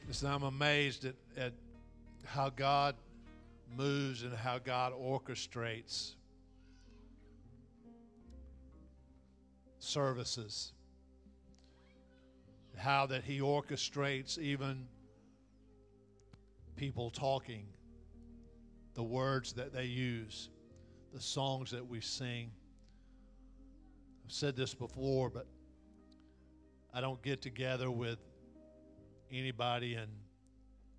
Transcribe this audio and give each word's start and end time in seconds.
Listen, 0.08 0.30
I'm 0.30 0.44
amazed 0.44 1.06
at, 1.06 1.16
at 1.36 1.54
how 2.24 2.52
God 2.52 2.94
moves 3.76 4.22
and 4.22 4.36
how 4.36 4.60
God 4.60 4.94
orchestrates 4.94 6.14
services. 9.80 10.74
How 12.78 13.08
that 13.08 13.24
He 13.24 13.40
orchestrates 13.40 14.38
even 14.38 14.86
people 16.82 17.12
talking, 17.12 17.68
the 18.96 19.04
words 19.04 19.54
that 19.54 19.72
they 19.72 19.86
use, 19.86 20.50
the 21.14 21.22
songs 21.22 21.70
that 21.70 21.86
we 21.88 22.02
sing. 22.02 22.50
I've 24.26 24.32
said 24.32 24.56
this 24.56 24.74
before, 24.74 25.30
but 25.30 25.46
I 26.92 27.00
don't 27.00 27.22
get 27.22 27.40
together 27.40 27.92
with 27.92 28.18
anybody 29.32 29.94
and 29.94 30.10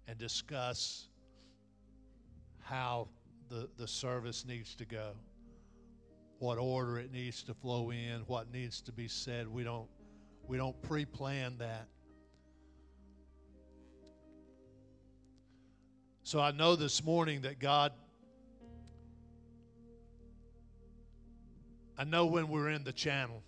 and 0.07 0.17
discuss 0.19 1.09
how 2.61 3.09
the, 3.49 3.69
the 3.77 3.89
service 3.89 4.45
needs 4.47 4.77
to 4.77 4.85
go, 4.85 5.15
what 6.39 6.59
order 6.59 7.01
it 7.01 7.11
needs 7.11 7.43
to 7.43 7.55
flow 7.55 7.91
in, 7.91 8.21
what 8.29 8.53
needs 8.53 8.81
to 8.83 8.93
be 8.93 9.09
said. 9.09 9.49
We 9.49 9.65
don't 9.65 9.89
we 10.47 10.57
don't 10.57 10.81
pre-plan 10.83 11.57
that. 11.59 11.89
So 16.33 16.41
I 16.41 16.51
know 16.51 16.77
this 16.77 17.05
morning 17.05 17.43
that 17.43 17.59
God 17.59 17.93
I 21.99 22.05
know 22.05 22.25
when 22.25 22.49
we're 22.49 22.71
in 22.71 22.85
the 22.85 22.93
channel. 22.95 23.43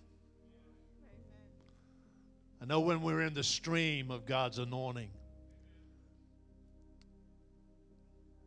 I 2.61 2.67
know 2.67 2.81
when 2.81 3.00
we're 3.00 3.22
in 3.22 3.33
the 3.33 3.42
stream 3.42 4.11
of 4.11 4.27
God's 4.27 4.59
anointing. 4.59 5.09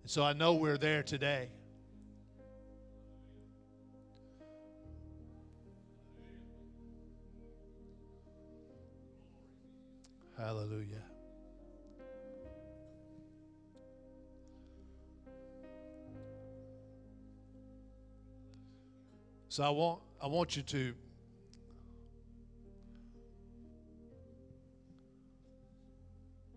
And 0.03 0.11
so 0.11 0.23
I 0.23 0.33
know 0.33 0.53
we're 0.53 0.77
there 0.77 1.01
today. 1.01 1.49
Hallelujah. 10.37 11.01
So 19.57 19.63
I 19.63 19.69
want 19.71 20.01
I 20.21 20.27
want 20.27 20.55
you 20.55 20.61
to 20.61 20.93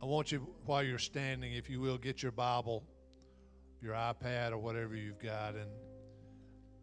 I 0.02 0.04
want 0.04 0.30
you 0.30 0.46
while 0.66 0.82
you're 0.82 0.98
standing 0.98 1.54
if 1.54 1.70
you 1.70 1.80
will 1.80 1.96
get 1.96 2.22
your 2.22 2.30
Bible, 2.30 2.84
your 3.80 3.94
iPad 3.94 4.52
or 4.52 4.58
whatever 4.58 4.94
you've 4.94 5.18
got 5.18 5.54
and 5.54 5.70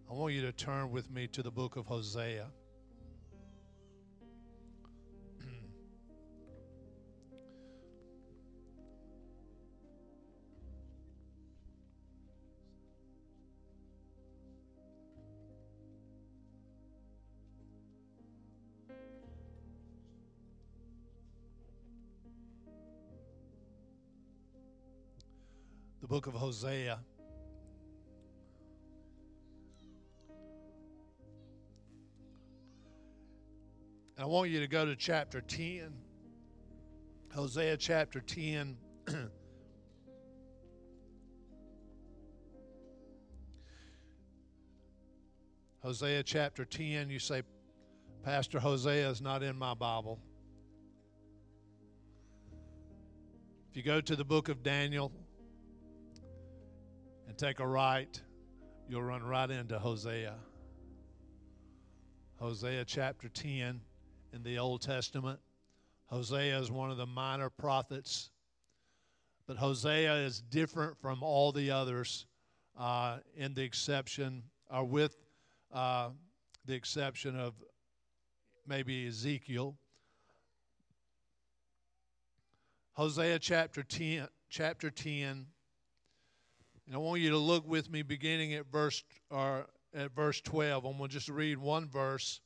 I 0.09 0.13
want 0.15 0.33
you 0.33 0.41
to 0.41 0.51
turn 0.51 0.89
with 0.89 1.11
me 1.11 1.27
to 1.27 1.43
the 1.43 1.51
book 1.51 1.75
of 1.75 1.85
Hosea. 1.85 2.47
Book 26.17 26.25
of 26.25 26.33
Hosea. 26.33 26.97
And 34.15 34.23
I 34.23 34.25
want 34.25 34.49
you 34.49 34.59
to 34.59 34.67
go 34.67 34.83
to 34.83 34.95
chapter 34.95 35.41
10. 35.41 35.93
Hosea 37.35 37.77
chapter 37.77 38.19
10. 38.19 38.77
Hosea 45.83 46.23
chapter 46.23 46.65
10, 46.65 47.11
you 47.11 47.19
say, 47.19 47.43
Pastor 48.23 48.59
Hosea 48.59 49.07
is 49.07 49.21
not 49.21 49.43
in 49.43 49.55
my 49.55 49.75
Bible. 49.75 50.19
If 53.69 53.77
you 53.77 53.83
go 53.83 54.01
to 54.01 54.15
the 54.15 54.25
book 54.25 54.49
of 54.49 54.63
Daniel, 54.63 55.11
take 57.37 57.59
a 57.59 57.67
right, 57.67 58.19
you'll 58.89 59.03
run 59.03 59.21
right 59.21 59.51
into 59.51 59.77
Hosea. 59.77 60.33
Hosea 62.37 62.83
chapter 62.83 63.29
10 63.29 63.79
in 64.33 64.43
the 64.43 64.57
Old 64.57 64.81
Testament. 64.81 65.39
Hosea 66.07 66.57
is 66.59 66.71
one 66.71 66.89
of 66.89 66.97
the 66.97 67.05
minor 67.05 67.51
prophets, 67.51 68.31
but 69.45 69.55
Hosea 69.55 70.15
is 70.15 70.41
different 70.41 70.97
from 70.99 71.21
all 71.21 71.51
the 71.51 71.69
others 71.69 72.25
uh, 72.77 73.17
in 73.35 73.53
the 73.53 73.63
exception, 73.63 74.41
or 74.71 74.85
with 74.85 75.15
uh, 75.71 76.09
the 76.65 76.73
exception 76.73 77.39
of 77.39 77.53
maybe 78.65 79.05
Ezekiel. 79.05 79.77
Hosea 82.93 83.37
chapter 83.37 83.83
10, 83.83 84.27
chapter 84.49 84.89
10 84.89 85.45
and 86.87 86.95
I 86.95 86.99
want 86.99 87.21
you 87.21 87.29
to 87.31 87.37
look 87.37 87.67
with 87.67 87.91
me 87.91 88.01
beginning 88.01 88.53
at 88.53 88.65
verse 88.71 89.03
or 89.29 89.67
at 89.93 90.15
verse 90.15 90.41
12. 90.41 90.85
I'm 90.85 90.97
going 90.97 91.09
to 91.09 91.13
just 91.13 91.29
read 91.29 91.57
one 91.57 91.87
verse 91.89 92.39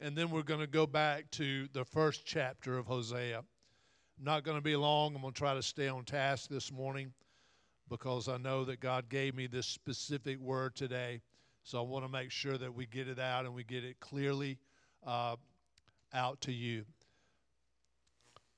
and 0.00 0.16
then 0.16 0.30
we're 0.30 0.42
going 0.42 0.60
to 0.60 0.66
go 0.66 0.86
back 0.86 1.30
to 1.32 1.68
the 1.72 1.84
first 1.84 2.26
chapter 2.26 2.76
of 2.76 2.86
Hosea. 2.86 3.38
I'm 3.38 4.24
not 4.24 4.44
going 4.44 4.58
to 4.58 4.62
be 4.62 4.76
long. 4.76 5.14
I'm 5.14 5.22
going 5.22 5.32
to 5.32 5.38
try 5.38 5.54
to 5.54 5.62
stay 5.62 5.88
on 5.88 6.04
task 6.04 6.50
this 6.50 6.72
morning 6.72 7.12
because 7.88 8.28
I 8.28 8.36
know 8.36 8.64
that 8.64 8.80
God 8.80 9.08
gave 9.08 9.34
me 9.34 9.46
this 9.46 9.66
specific 9.66 10.38
word 10.40 10.74
today. 10.74 11.20
So 11.62 11.78
I 11.78 11.82
want 11.82 12.04
to 12.04 12.10
make 12.10 12.30
sure 12.30 12.58
that 12.58 12.74
we 12.74 12.86
get 12.86 13.08
it 13.08 13.18
out 13.18 13.44
and 13.44 13.54
we 13.54 13.64
get 13.64 13.84
it 13.84 14.00
clearly 14.00 14.58
uh, 15.06 15.36
out 16.12 16.40
to 16.42 16.52
you. 16.52 16.84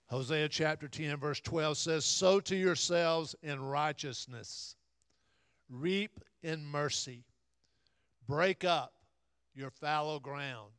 Hosea 0.09 0.49
chapter 0.49 0.87
10, 0.87 1.17
verse 1.17 1.41
12 1.41 1.77
says, 1.77 2.05
Sow 2.05 2.39
to 2.41 2.55
yourselves 2.55 3.34
in 3.43 3.61
righteousness, 3.61 4.77
reap 5.69 6.21
in 6.44 6.65
mercy, 6.65 7.25
break 8.28 8.65
up 8.65 8.93
your 9.55 9.71
fallow 9.71 10.21
ground. 10.21 10.71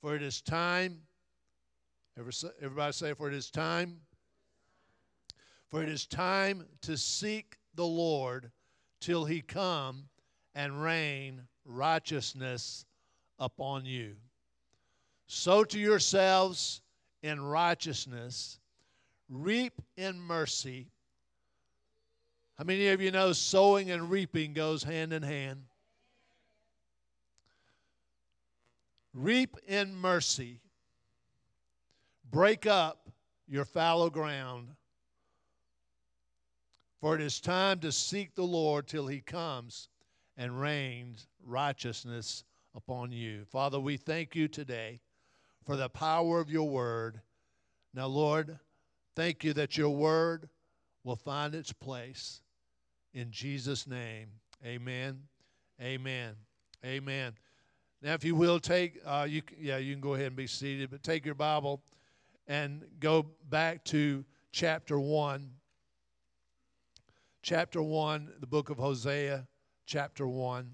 For 0.00 0.14
it 0.14 0.22
is 0.22 0.40
time, 0.40 1.00
everybody 2.16 2.92
say, 2.92 3.14
for 3.14 3.26
it 3.26 3.34
is 3.34 3.50
time, 3.50 4.00
for 5.68 5.82
it 5.82 5.88
is 5.88 6.06
time 6.06 6.64
to 6.82 6.96
seek 6.96 7.56
the 7.74 7.86
Lord 7.86 8.52
till 9.00 9.24
he 9.24 9.40
come 9.40 10.04
and 10.54 10.80
rain 10.80 11.42
righteousness 11.64 12.84
upon 13.40 13.84
you. 13.84 14.14
Sow 15.26 15.64
to 15.64 15.78
yourselves 15.80 16.80
in 17.26 17.40
righteousness, 17.40 18.60
reap 19.28 19.82
in 19.96 20.20
mercy. 20.20 20.86
How 22.56 22.64
many 22.64 22.88
of 22.88 23.00
you 23.00 23.10
know 23.10 23.32
sowing 23.32 23.90
and 23.90 24.08
reaping 24.08 24.52
goes 24.52 24.84
hand 24.84 25.12
in 25.12 25.24
hand? 25.24 25.64
Reap 29.12 29.56
in 29.66 29.94
mercy. 29.96 30.60
Break 32.30 32.64
up 32.64 33.10
your 33.48 33.64
fallow 33.64 34.08
ground. 34.08 34.68
For 37.00 37.16
it 37.16 37.20
is 37.20 37.40
time 37.40 37.80
to 37.80 37.90
seek 37.90 38.34
the 38.34 38.44
Lord 38.44 38.86
till 38.86 39.06
he 39.08 39.20
comes 39.20 39.88
and 40.36 40.60
rains 40.60 41.26
righteousness 41.44 42.44
upon 42.74 43.10
you. 43.10 43.44
Father, 43.46 43.80
we 43.80 43.96
thank 43.96 44.36
you 44.36 44.46
today 44.46 45.00
for 45.66 45.76
the 45.76 45.88
power 45.88 46.40
of 46.40 46.48
your 46.48 46.68
word. 46.68 47.20
Now, 47.92 48.06
Lord, 48.06 48.58
thank 49.16 49.42
you 49.42 49.52
that 49.54 49.76
your 49.76 49.90
word 49.90 50.48
will 51.02 51.16
find 51.16 51.54
its 51.54 51.72
place. 51.72 52.40
In 53.12 53.30
Jesus' 53.30 53.86
name, 53.86 54.28
amen, 54.64 55.22
amen, 55.82 56.34
amen. 56.84 57.32
Now, 58.00 58.14
if 58.14 58.24
you 58.24 58.36
will 58.36 58.60
take, 58.60 59.00
uh, 59.04 59.26
you 59.28 59.42
yeah, 59.58 59.78
you 59.78 59.92
can 59.92 60.00
go 60.00 60.14
ahead 60.14 60.28
and 60.28 60.36
be 60.36 60.46
seated, 60.46 60.90
but 60.90 61.02
take 61.02 61.24
your 61.24 61.34
Bible 61.34 61.82
and 62.46 62.84
go 63.00 63.26
back 63.48 63.82
to 63.86 64.24
chapter 64.52 65.00
1. 65.00 65.50
Chapter 67.42 67.82
1, 67.82 68.32
the 68.40 68.46
book 68.46 68.70
of 68.70 68.76
Hosea, 68.76 69.46
chapter 69.86 70.26
1. 70.26 70.70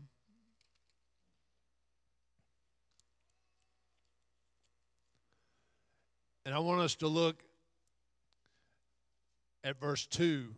And 6.44 6.54
I 6.54 6.58
want 6.58 6.80
us 6.80 6.96
to 6.96 7.08
look 7.08 7.42
at 9.64 9.78
verse 9.78 10.06
2. 10.06 10.48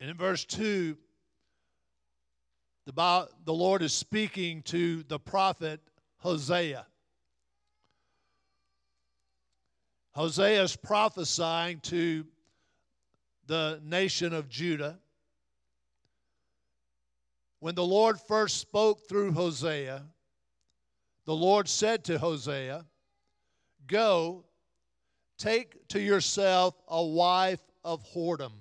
And 0.00 0.10
in 0.10 0.16
verse 0.16 0.44
2, 0.44 0.96
the, 2.84 3.28
the 3.44 3.52
Lord 3.52 3.82
is 3.82 3.92
speaking 3.92 4.62
to 4.64 5.02
the 5.04 5.18
prophet 5.18 5.80
Hosea. 6.18 6.86
Hosea 10.12 10.62
is 10.62 10.76
prophesying 10.76 11.80
to 11.80 12.26
the 13.46 13.80
nation 13.84 14.32
of 14.32 14.48
Judah. 14.48 14.98
When 17.60 17.74
the 17.74 17.84
Lord 17.84 18.20
first 18.20 18.58
spoke 18.58 19.08
through 19.08 19.32
Hosea, 19.32 20.04
the 21.26 21.34
Lord 21.34 21.68
said 21.68 22.04
to 22.04 22.18
Hosea, 22.18 22.86
Go, 23.86 24.44
take 25.38 25.86
to 25.88 26.00
yourself 26.00 26.74
a 26.88 27.04
wife 27.04 27.60
of 27.84 28.04
whoredom, 28.14 28.52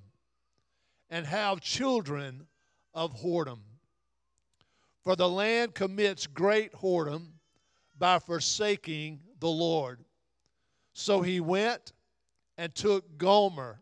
and 1.10 1.26
have 1.26 1.62
children 1.62 2.48
of 2.94 3.16
whoredom. 3.22 3.60
For 5.04 5.16
the 5.16 5.30
land 5.30 5.76
commits 5.76 6.26
great 6.26 6.74
whoredom 6.74 7.28
by 7.98 8.20
forsaking 8.20 9.20
the 9.40 9.48
Lord. 9.48 10.04
So 10.94 11.22
he 11.22 11.40
went 11.40 11.94
and 12.58 12.74
took 12.74 13.18
Gomer, 13.18 13.82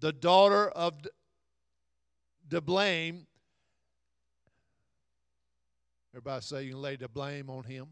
the 0.00 0.12
daughter 0.12 0.68
of 0.68 0.94
Diblaim. 2.48 3.25
Everybody 6.16 6.40
say 6.40 6.62
you 6.62 6.72
can 6.72 6.80
lay 6.80 6.96
the 6.96 7.08
blame 7.08 7.50
on 7.50 7.62
him. 7.64 7.88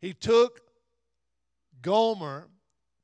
He 0.00 0.14
took 0.14 0.60
Gomer, 1.82 2.46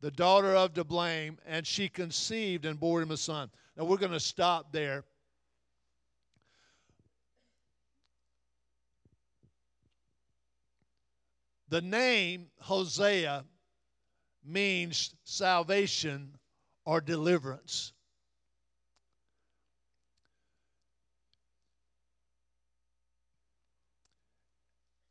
the 0.01 0.13
daughter 0.13 0.55
of 0.55 0.75
Diblaim, 0.75 1.39
and 1.45 1.67
she 1.67 1.89
conceived 1.89 2.67
and 2.67 2.79
bore 2.79 3.03
him 3.03 3.11
a 3.11 3.17
son. 3.17 3.51
Now 3.77 3.85
we're 3.85 3.97
going 3.97 4.13
to 4.13 4.21
stop 4.21 4.73
there 4.73 5.03
The 11.71 11.81
name 11.81 12.49
Hosea 12.59 13.45
means 14.45 15.15
salvation 15.23 16.37
or 16.85 17.01
deliverance. 17.01 17.93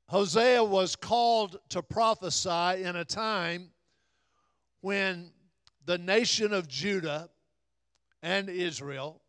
Hosea 0.10 0.64
was 0.64 0.96
called 0.96 1.60
to 1.70 1.84
prophesy 1.84 2.84
in 2.84 2.96
a 2.96 3.06
time 3.06 3.70
when 4.82 5.32
the 5.86 6.00
nation 6.00 6.52
of 6.52 6.68
Judah 6.68 7.30
and 8.24 8.50
Israel 8.50 9.22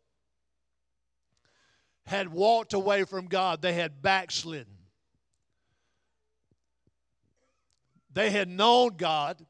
had 2.06 2.32
walked 2.32 2.72
away 2.72 3.04
from 3.04 3.26
God. 3.26 3.60
They 3.60 3.74
had 3.74 4.00
backslidden. 4.00 4.78
They 8.14 8.30
had 8.30 8.48
known 8.48 8.96
God, 8.96 9.44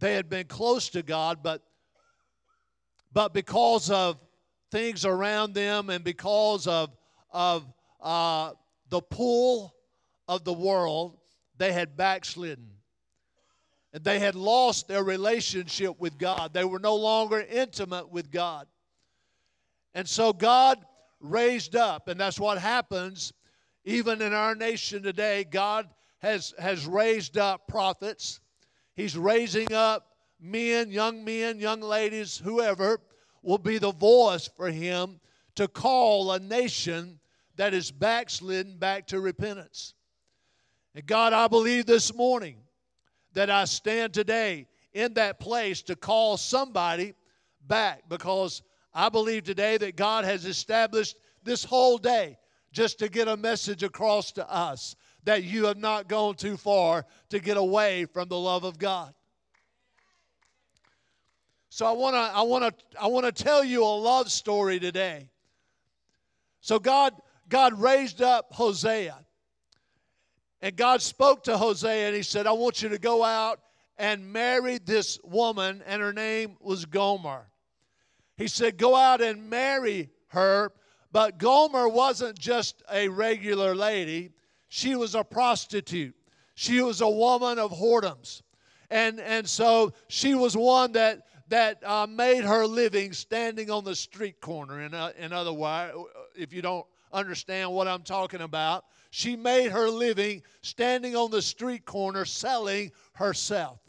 they 0.00 0.12
had 0.12 0.28
been 0.28 0.48
close 0.48 0.90
to 0.90 1.02
God, 1.02 1.38
but, 1.42 1.62
but 3.10 3.32
because 3.32 3.90
of 3.90 4.18
things 4.70 5.06
around 5.06 5.54
them 5.54 5.88
and 5.88 6.04
because 6.04 6.66
of, 6.66 6.94
of 7.30 7.64
uh, 8.02 8.52
the 8.90 9.00
pull 9.00 9.74
of 10.28 10.44
the 10.44 10.52
world, 10.52 11.18
they 11.56 11.72
had 11.72 11.96
backslidden. 11.96 12.68
And 13.92 14.04
they 14.04 14.18
had 14.18 14.34
lost 14.34 14.86
their 14.86 15.02
relationship 15.02 15.98
with 15.98 16.18
God. 16.18 16.52
They 16.52 16.64
were 16.64 16.78
no 16.78 16.94
longer 16.94 17.40
intimate 17.40 18.10
with 18.10 18.30
God. 18.30 18.66
And 19.94 20.06
so 20.06 20.32
God 20.32 20.78
raised 21.20 21.74
up, 21.74 22.08
and 22.08 22.20
that's 22.20 22.38
what 22.38 22.58
happens 22.58 23.32
even 23.84 24.20
in 24.20 24.34
our 24.34 24.54
nation 24.54 25.02
today. 25.02 25.44
God 25.44 25.88
has, 26.18 26.52
has 26.58 26.86
raised 26.86 27.38
up 27.38 27.66
prophets. 27.66 28.40
He's 28.94 29.16
raising 29.16 29.72
up 29.72 30.06
men, 30.38 30.90
young 30.90 31.24
men, 31.24 31.58
young 31.58 31.80
ladies, 31.80 32.36
whoever 32.36 33.00
will 33.42 33.58
be 33.58 33.78
the 33.78 33.92
voice 33.92 34.48
for 34.56 34.70
him 34.70 35.20
to 35.54 35.66
call 35.68 36.32
a 36.32 36.38
nation 36.38 37.18
that 37.56 37.74
is 37.74 37.90
backslidden 37.90 38.76
back 38.78 39.06
to 39.08 39.20
repentance. 39.20 39.94
And 40.94 41.06
God, 41.06 41.32
I 41.32 41.48
believe 41.48 41.86
this 41.86 42.14
morning 42.14 42.56
that 43.34 43.50
I 43.50 43.64
stand 43.64 44.14
today 44.14 44.66
in 44.92 45.14
that 45.14 45.38
place 45.38 45.82
to 45.82 45.96
call 45.96 46.36
somebody 46.36 47.14
back 47.66 48.02
because 48.08 48.62
I 48.94 49.08
believe 49.08 49.44
today 49.44 49.76
that 49.76 49.96
God 49.96 50.24
has 50.24 50.44
established 50.44 51.16
this 51.44 51.62
whole 51.64 51.98
day 51.98 52.38
just 52.72 52.98
to 52.98 53.08
get 53.08 53.28
a 53.28 53.36
message 53.36 53.82
across 53.82 54.32
to 54.32 54.50
us 54.50 54.96
that 55.24 55.44
you 55.44 55.66
have 55.66 55.76
not 55.76 56.08
gone 56.08 56.34
too 56.34 56.56
far 56.56 57.04
to 57.28 57.38
get 57.38 57.56
away 57.56 58.06
from 58.06 58.28
the 58.28 58.38
love 58.38 58.64
of 58.64 58.78
God. 58.78 59.14
So 61.70 61.86
I 61.86 61.92
want 61.92 62.14
to 62.14 62.18
I 62.18 62.42
want 62.42 62.64
to 62.64 63.00
I 63.00 63.06
want 63.06 63.26
to 63.26 63.32
tell 63.44 63.62
you 63.62 63.84
a 63.84 63.86
love 63.86 64.32
story 64.32 64.80
today. 64.80 65.28
So 66.60 66.78
God 66.78 67.14
God 67.48 67.78
raised 67.80 68.22
up 68.22 68.52
Hosea. 68.52 69.16
And 70.60 70.76
God 70.76 71.02
spoke 71.02 71.44
to 71.44 71.56
Hosea 71.56 72.08
and 72.08 72.16
he 72.16 72.22
said, 72.22 72.46
"I 72.46 72.52
want 72.52 72.82
you 72.82 72.88
to 72.90 72.98
go 72.98 73.22
out 73.24 73.60
and 73.96 74.32
marry 74.32 74.78
this 74.78 75.18
woman 75.22 75.82
and 75.86 76.02
her 76.02 76.12
name 76.12 76.56
was 76.60 76.84
Gomer." 76.84 77.50
He 78.36 78.48
said, 78.48 78.76
"Go 78.76 78.96
out 78.96 79.20
and 79.20 79.48
marry 79.50 80.10
her." 80.28 80.72
But 81.10 81.38
Gomer 81.38 81.88
wasn't 81.88 82.38
just 82.38 82.82
a 82.92 83.08
regular 83.08 83.74
lady. 83.74 84.32
She 84.68 84.94
was 84.94 85.14
a 85.14 85.24
prostitute. 85.24 86.14
She 86.54 86.82
was 86.82 87.00
a 87.00 87.08
woman 87.08 87.58
of 87.58 87.70
whoredoms. 87.70 88.42
And, 88.90 89.20
and 89.20 89.48
so 89.48 89.92
she 90.08 90.34
was 90.34 90.56
one 90.56 90.92
that, 90.92 91.26
that 91.48 91.82
uh, 91.84 92.06
made 92.06 92.44
her 92.44 92.66
living 92.66 93.12
standing 93.12 93.70
on 93.70 93.84
the 93.84 93.94
street 93.94 94.40
corner. 94.40 94.80
In, 94.82 94.92
uh, 94.92 95.12
in 95.18 95.32
other 95.32 95.52
words, 95.52 95.96
if 96.34 96.52
you 96.52 96.62
don't 96.62 96.86
understand 97.12 97.70
what 97.72 97.88
I'm 97.88 98.02
talking 98.02 98.40
about, 98.40 98.84
she 99.10 99.36
made 99.36 99.72
her 99.72 99.88
living 99.88 100.42
standing 100.62 101.16
on 101.16 101.30
the 101.30 101.42
street 101.42 101.84
corner 101.84 102.24
selling 102.24 102.92
herself. 103.14 103.80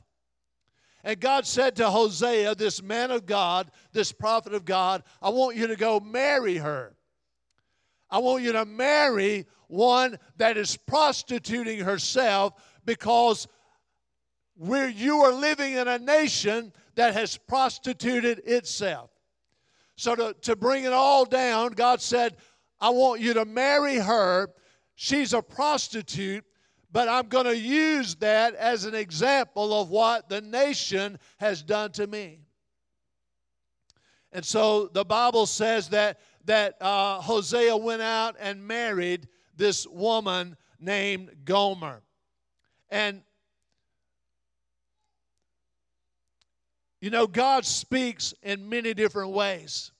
And 1.04 1.20
God 1.20 1.46
said 1.46 1.78
to 1.78 1.90
Hosea, 1.90 2.56
this 2.56 2.82
man 2.82 3.12
of 3.12 3.26
God, 3.26 3.72
this 3.94 4.12
prophet 4.12 4.54
of 4.54 4.66
God, 4.66 5.04
I 5.22 5.30
want 5.30 5.56
you 5.56 5.68
to 5.68 5.76
go 5.76 6.00
marry 6.00 6.58
her. 6.58 6.96
I 8.10 8.20
want 8.20 8.44
you 8.44 8.52
to 8.54 8.66
marry 8.66 9.46
one 9.68 10.18
that 10.38 10.58
is 10.58 10.76
prostituting 10.76 11.80
herself 11.80 12.54
because 12.86 13.48
where 14.56 14.90
you 14.90 15.22
are 15.22 15.32
living 15.32 15.74
in 15.74 15.88
a 15.88 16.00
nation 16.00 16.74
that 16.96 17.14
has 17.14 17.38
prostituted 17.38 18.40
itself. 18.46 19.10
So, 19.96 20.16
to, 20.16 20.36
to 20.42 20.56
bring 20.56 20.86
it 20.86 20.94
all 20.94 21.24
down, 21.26 21.74
God 21.74 22.02
said, 22.02 22.38
I 22.82 22.90
want 22.90 23.22
you 23.22 23.34
to 23.36 23.46
marry 23.46 23.98
her. 23.98 24.50
She's 25.02 25.32
a 25.32 25.42
prostitute, 25.42 26.44
but 26.92 27.08
I'm 27.08 27.30
going 27.30 27.46
to 27.46 27.58
use 27.58 28.16
that 28.16 28.54
as 28.56 28.84
an 28.84 28.94
example 28.94 29.82
of 29.82 29.90
what 29.90 30.28
the 30.28 30.42
nation 30.42 31.18
has 31.38 31.64
done 31.64 31.94
to 31.94 32.06
me. 32.06 32.42
And 34.34 34.44
so 34.44 34.88
the 34.88 35.06
Bible 35.06 35.46
says 35.46 35.88
that 35.90 36.20
that 36.44 36.76
uh, 36.82 37.22
Hosea 37.22 37.78
went 37.78 38.02
out 38.02 38.36
and 38.42 38.68
married 38.68 39.30
this 39.56 39.88
woman 39.88 40.58
named 40.82 41.32
Gomer. 41.46 42.02
And 42.90 43.22
you 47.00 47.10
know, 47.10 47.26
God 47.26 47.66
speaks 47.66 48.34
in 48.44 48.68
many 48.68 48.94
different 48.94 49.32
ways. 49.32 49.94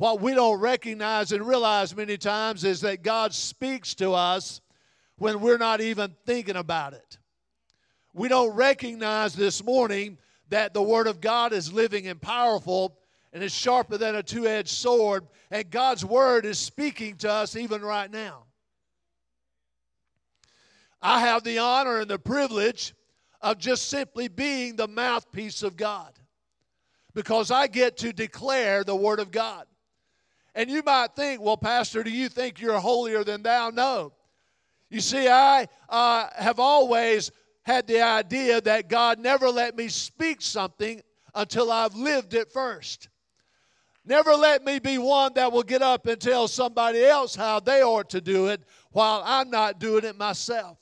What 0.00 0.22
we 0.22 0.32
don't 0.32 0.58
recognize 0.60 1.30
and 1.30 1.46
realize 1.46 1.94
many 1.94 2.16
times 2.16 2.64
is 2.64 2.80
that 2.80 3.02
God 3.02 3.34
speaks 3.34 3.94
to 3.96 4.14
us 4.14 4.62
when 5.18 5.42
we're 5.42 5.58
not 5.58 5.82
even 5.82 6.16
thinking 6.24 6.56
about 6.56 6.94
it. 6.94 7.18
We 8.14 8.28
don't 8.28 8.54
recognize 8.54 9.34
this 9.34 9.62
morning 9.62 10.16
that 10.48 10.72
the 10.72 10.80
Word 10.82 11.06
of 11.06 11.20
God 11.20 11.52
is 11.52 11.70
living 11.70 12.06
and 12.06 12.18
powerful 12.18 12.96
and 13.34 13.44
is 13.44 13.52
sharper 13.52 13.98
than 13.98 14.14
a 14.14 14.22
two 14.22 14.46
edged 14.46 14.70
sword. 14.70 15.26
And 15.50 15.68
God's 15.70 16.02
word 16.02 16.46
is 16.46 16.58
speaking 16.58 17.16
to 17.16 17.30
us 17.30 17.54
even 17.54 17.82
right 17.82 18.10
now. 18.10 18.44
I 21.02 21.20
have 21.20 21.44
the 21.44 21.58
honor 21.58 22.00
and 22.00 22.08
the 22.08 22.18
privilege 22.18 22.94
of 23.42 23.58
just 23.58 23.90
simply 23.90 24.28
being 24.28 24.76
the 24.76 24.88
mouthpiece 24.88 25.62
of 25.62 25.76
God 25.76 26.14
because 27.12 27.50
I 27.50 27.66
get 27.66 27.98
to 27.98 28.14
declare 28.14 28.82
the 28.82 28.96
Word 28.96 29.20
of 29.20 29.30
God. 29.30 29.66
And 30.60 30.70
you 30.70 30.82
might 30.82 31.16
think, 31.16 31.40
well, 31.40 31.56
Pastor, 31.56 32.04
do 32.04 32.10
you 32.10 32.28
think 32.28 32.60
you're 32.60 32.78
holier 32.78 33.24
than 33.24 33.42
thou? 33.42 33.70
No. 33.70 34.12
You 34.90 35.00
see, 35.00 35.26
I 35.26 35.66
uh, 35.88 36.26
have 36.36 36.60
always 36.60 37.30
had 37.62 37.86
the 37.86 38.02
idea 38.02 38.60
that 38.60 38.90
God 38.90 39.18
never 39.18 39.48
let 39.48 39.74
me 39.74 39.88
speak 39.88 40.42
something 40.42 41.00
until 41.34 41.72
I've 41.72 41.94
lived 41.94 42.34
it 42.34 42.52
first. 42.52 43.08
Never 44.04 44.34
let 44.34 44.62
me 44.62 44.78
be 44.78 44.98
one 44.98 45.32
that 45.32 45.50
will 45.50 45.62
get 45.62 45.80
up 45.80 46.06
and 46.06 46.20
tell 46.20 46.46
somebody 46.46 47.06
else 47.06 47.34
how 47.34 47.60
they 47.60 47.82
ought 47.82 48.10
to 48.10 48.20
do 48.20 48.48
it 48.48 48.60
while 48.92 49.22
I'm 49.24 49.48
not 49.48 49.80
doing 49.80 50.04
it 50.04 50.18
myself. 50.18 50.76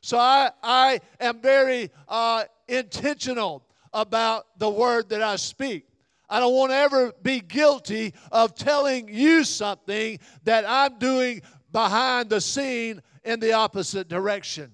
So 0.00 0.18
I, 0.18 0.50
I 0.60 1.00
am 1.20 1.40
very 1.40 1.88
uh, 2.08 2.46
intentional 2.66 3.64
about 3.92 4.58
the 4.58 4.70
word 4.70 5.08
that 5.10 5.22
I 5.22 5.36
speak. 5.36 5.86
I 6.32 6.40
don't 6.40 6.54
want 6.54 6.72
to 6.72 6.76
ever 6.76 7.12
be 7.22 7.40
guilty 7.40 8.14
of 8.32 8.54
telling 8.54 9.06
you 9.08 9.44
something 9.44 10.18
that 10.44 10.64
I'm 10.66 10.98
doing 10.98 11.42
behind 11.72 12.30
the 12.30 12.40
scene 12.40 13.02
in 13.22 13.38
the 13.38 13.52
opposite 13.52 14.08
direction. 14.08 14.72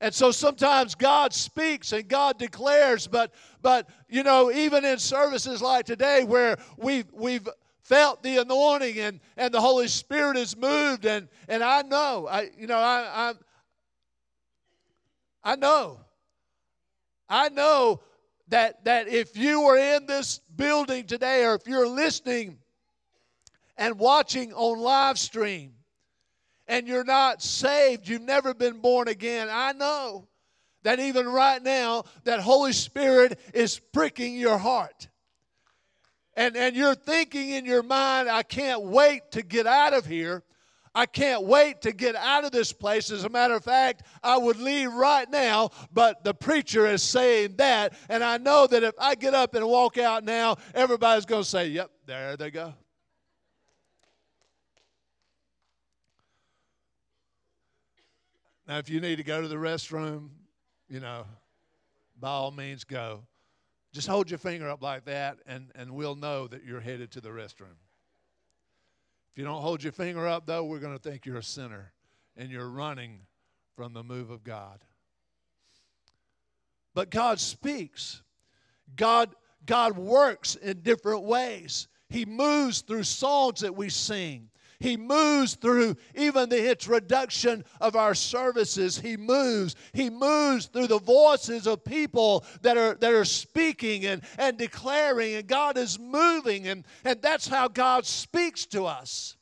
And 0.00 0.14
so 0.14 0.30
sometimes 0.30 0.94
God 0.94 1.34
speaks 1.34 1.92
and 1.92 2.08
God 2.08 2.38
declares, 2.38 3.06
but 3.06 3.34
but 3.60 3.90
you 4.08 4.22
know, 4.22 4.50
even 4.50 4.86
in 4.86 4.98
services 4.98 5.60
like 5.60 5.84
today 5.84 6.24
where 6.24 6.56
we've 6.78 7.12
we've 7.12 7.46
felt 7.82 8.22
the 8.22 8.38
anointing 8.38 8.98
and, 8.98 9.20
and 9.36 9.52
the 9.52 9.60
Holy 9.60 9.88
Spirit 9.88 10.38
is 10.38 10.56
moved 10.56 11.04
and 11.04 11.28
and 11.46 11.62
I 11.62 11.82
know 11.82 12.26
I 12.26 12.48
you 12.56 12.66
know 12.66 12.78
I 12.78 13.34
I 15.44 15.52
I 15.52 15.56
know 15.56 16.00
I 17.28 17.50
know 17.50 18.00
that 18.48 18.84
that 18.84 19.08
if 19.08 19.36
you 19.36 19.62
are 19.62 19.76
in 19.76 20.06
this 20.06 20.40
building 20.54 21.06
today 21.06 21.44
or 21.44 21.54
if 21.54 21.66
you're 21.66 21.88
listening 21.88 22.58
and 23.76 23.98
watching 23.98 24.52
on 24.52 24.78
live 24.78 25.18
stream 25.18 25.72
and 26.66 26.88
you're 26.88 27.04
not 27.04 27.42
saved, 27.42 28.08
you've 28.08 28.22
never 28.22 28.54
been 28.54 28.80
born 28.80 29.08
again, 29.08 29.48
I 29.50 29.72
know 29.72 30.28
that 30.86 31.00
even 31.00 31.26
right 31.26 31.60
now, 31.60 32.04
that 32.22 32.38
Holy 32.38 32.72
Spirit 32.72 33.40
is 33.52 33.80
pricking 33.92 34.36
your 34.36 34.56
heart. 34.56 35.08
And, 36.34 36.56
and 36.56 36.76
you're 36.76 36.94
thinking 36.94 37.50
in 37.50 37.64
your 37.64 37.82
mind, 37.82 38.28
I 38.28 38.44
can't 38.44 38.82
wait 38.82 39.32
to 39.32 39.42
get 39.42 39.66
out 39.66 39.94
of 39.94 40.06
here. 40.06 40.44
I 40.96 41.04
can't 41.04 41.44
wait 41.44 41.82
to 41.82 41.92
get 41.92 42.16
out 42.16 42.44
of 42.44 42.52
this 42.52 42.72
place. 42.72 43.10
As 43.10 43.24
a 43.24 43.28
matter 43.28 43.52
of 43.52 43.62
fact, 43.62 44.04
I 44.22 44.38
would 44.38 44.58
leave 44.58 44.90
right 44.90 45.30
now, 45.30 45.68
but 45.92 46.24
the 46.24 46.32
preacher 46.32 46.86
is 46.86 47.02
saying 47.02 47.56
that. 47.56 47.92
And 48.08 48.24
I 48.24 48.38
know 48.38 48.66
that 48.66 48.82
if 48.82 48.94
I 48.98 49.14
get 49.14 49.34
up 49.34 49.54
and 49.54 49.66
walk 49.66 49.98
out 49.98 50.24
now, 50.24 50.56
everybody's 50.74 51.26
going 51.26 51.42
to 51.42 51.48
say, 51.48 51.68
Yep, 51.68 51.90
there 52.06 52.38
they 52.38 52.50
go. 52.50 52.72
Now, 58.66 58.78
if 58.78 58.88
you 58.88 58.98
need 58.98 59.16
to 59.16 59.22
go 59.22 59.42
to 59.42 59.48
the 59.48 59.56
restroom, 59.56 60.30
you 60.88 61.00
know, 61.00 61.26
by 62.18 62.30
all 62.30 62.50
means 62.50 62.84
go. 62.84 63.20
Just 63.92 64.08
hold 64.08 64.30
your 64.30 64.38
finger 64.38 64.70
up 64.70 64.82
like 64.82 65.04
that, 65.04 65.36
and, 65.46 65.70
and 65.74 65.90
we'll 65.90 66.16
know 66.16 66.48
that 66.48 66.64
you're 66.64 66.80
headed 66.80 67.10
to 67.12 67.20
the 67.20 67.28
restroom. 67.28 67.76
If 69.36 69.40
you 69.40 69.44
don't 69.44 69.60
hold 69.60 69.82
your 69.82 69.92
finger 69.92 70.26
up, 70.26 70.46
though, 70.46 70.64
we're 70.64 70.78
going 70.78 70.96
to 70.96 70.98
think 70.98 71.26
you're 71.26 71.36
a 71.36 71.42
sinner 71.42 71.92
and 72.38 72.50
you're 72.50 72.70
running 72.70 73.20
from 73.76 73.92
the 73.92 74.02
move 74.02 74.30
of 74.30 74.42
God. 74.42 74.82
But 76.94 77.10
God 77.10 77.38
speaks. 77.38 78.22
God, 78.96 79.34
God 79.66 79.98
works 79.98 80.54
in 80.54 80.80
different 80.80 81.24
ways. 81.24 81.86
He 82.08 82.24
moves 82.24 82.80
through 82.80 83.02
songs 83.02 83.60
that 83.60 83.76
we 83.76 83.90
sing. 83.90 84.48
He 84.78 84.96
moves 84.96 85.54
through 85.54 85.96
even 86.14 86.48
the 86.48 86.70
introduction 86.70 87.64
of 87.80 87.96
our 87.96 88.14
services. 88.14 88.98
He 88.98 89.16
moves. 89.16 89.74
He 89.92 90.10
moves 90.10 90.66
through 90.66 90.88
the 90.88 90.98
voices 90.98 91.66
of 91.66 91.84
people 91.84 92.44
that 92.62 92.76
are, 92.76 92.94
that 92.96 93.12
are 93.12 93.24
speaking 93.24 94.04
and, 94.04 94.22
and 94.38 94.58
declaring, 94.58 95.34
and 95.34 95.46
God 95.46 95.78
is 95.78 95.98
moving, 95.98 96.68
and, 96.68 96.86
and 97.04 97.20
that's 97.22 97.48
how 97.48 97.68
God 97.68 98.04
speaks 98.04 98.66
to 98.66 98.84
us. 98.84 99.36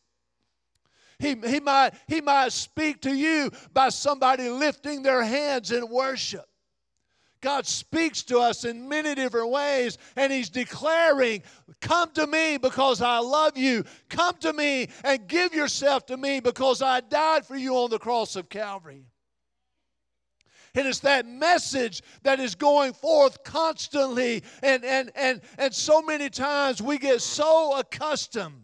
He, 1.19 1.35
he, 1.47 1.61
might, 1.61 1.93
he 2.07 2.21
might 2.21 2.53
speak 2.53 3.03
to 3.03 3.14
you 3.14 3.50
by 3.73 3.88
somebody 3.88 4.49
lifting 4.49 5.03
their 5.03 5.23
hands 5.23 5.73
in 5.73 5.88
worship. 5.88 6.47
God 7.45 7.67
speaks 7.67 8.23
to 8.23 8.39
us 8.39 8.65
in 8.65 8.89
many 8.89 9.15
different 9.15 9.51
ways, 9.51 9.99
and 10.17 10.33
He's 10.33 10.49
declaring, 10.49 11.43
Come 11.83 12.11
to 12.13 12.27
me 12.27 12.57
because 12.57 13.03
I 13.03 13.19
love 13.19 13.59
you. 13.59 13.85
Come 14.09 14.37
to 14.39 14.55
me 14.55 14.89
and 15.05 15.29
give 15.29 15.53
yourself 15.53 16.07
to 16.07 16.17
me 16.17 16.41
because 16.41 16.81
I 16.81 17.01
died 17.01 17.45
for 17.45 17.55
you 17.55 17.77
on 17.77 17.91
the 17.91 17.99
cross 17.99 18.35
of 18.37 18.49
Calvary. 18.49 19.05
And 20.75 20.89
it's 20.89 21.01
that 21.01 21.27
message 21.27 22.03
that 22.23 22.41
is 22.41 22.55
going 22.55 22.95
forth 22.95 23.45
constantly. 23.45 24.43
And, 24.63 24.83
and, 24.83 25.13
and, 25.15 25.43
and 25.59 25.75
so 25.75 26.01
many 26.01 26.31
times 26.31 26.81
we 26.81 26.97
get 26.97 27.21
so 27.21 27.79
accustomed. 27.79 28.63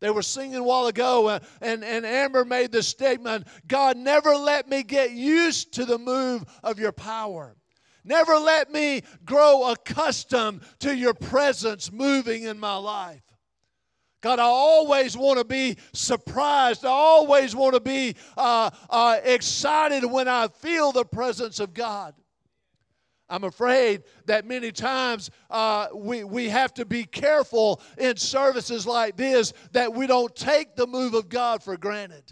They 0.00 0.10
were 0.10 0.20
singing 0.20 0.56
a 0.56 0.62
while 0.62 0.86
ago, 0.88 1.28
uh, 1.28 1.38
and, 1.62 1.82
and 1.82 2.04
Amber 2.04 2.44
made 2.44 2.72
the 2.72 2.82
statement 2.82 3.46
God 3.66 3.96
never 3.96 4.36
let 4.36 4.68
me 4.68 4.82
get 4.82 5.12
used 5.12 5.72
to 5.74 5.86
the 5.86 5.98
move 5.98 6.44
of 6.62 6.78
your 6.78 6.92
power. 6.92 7.56
Never 8.04 8.36
let 8.36 8.72
me 8.72 9.02
grow 9.24 9.70
accustomed 9.70 10.62
to 10.80 10.94
your 10.96 11.14
presence 11.14 11.92
moving 11.92 12.44
in 12.44 12.58
my 12.58 12.76
life. 12.76 13.22
God, 14.22 14.38
I 14.38 14.44
always 14.44 15.16
want 15.16 15.38
to 15.38 15.44
be 15.44 15.76
surprised. 15.92 16.84
I 16.84 16.90
always 16.90 17.56
want 17.56 17.74
to 17.74 17.80
be 17.80 18.14
uh, 18.36 18.70
uh, 18.88 19.18
excited 19.24 20.04
when 20.04 20.28
I 20.28 20.46
feel 20.48 20.92
the 20.92 21.04
presence 21.04 21.58
of 21.58 21.74
God. 21.74 22.14
I'm 23.28 23.44
afraid 23.44 24.02
that 24.26 24.46
many 24.46 24.70
times 24.70 25.30
uh, 25.50 25.88
we, 25.94 26.22
we 26.22 26.48
have 26.50 26.74
to 26.74 26.84
be 26.84 27.04
careful 27.04 27.80
in 27.98 28.16
services 28.16 28.86
like 28.86 29.16
this 29.16 29.54
that 29.72 29.92
we 29.92 30.06
don't 30.06 30.34
take 30.36 30.76
the 30.76 30.86
move 30.86 31.14
of 31.14 31.28
God 31.28 31.62
for 31.62 31.76
granted. 31.76 32.24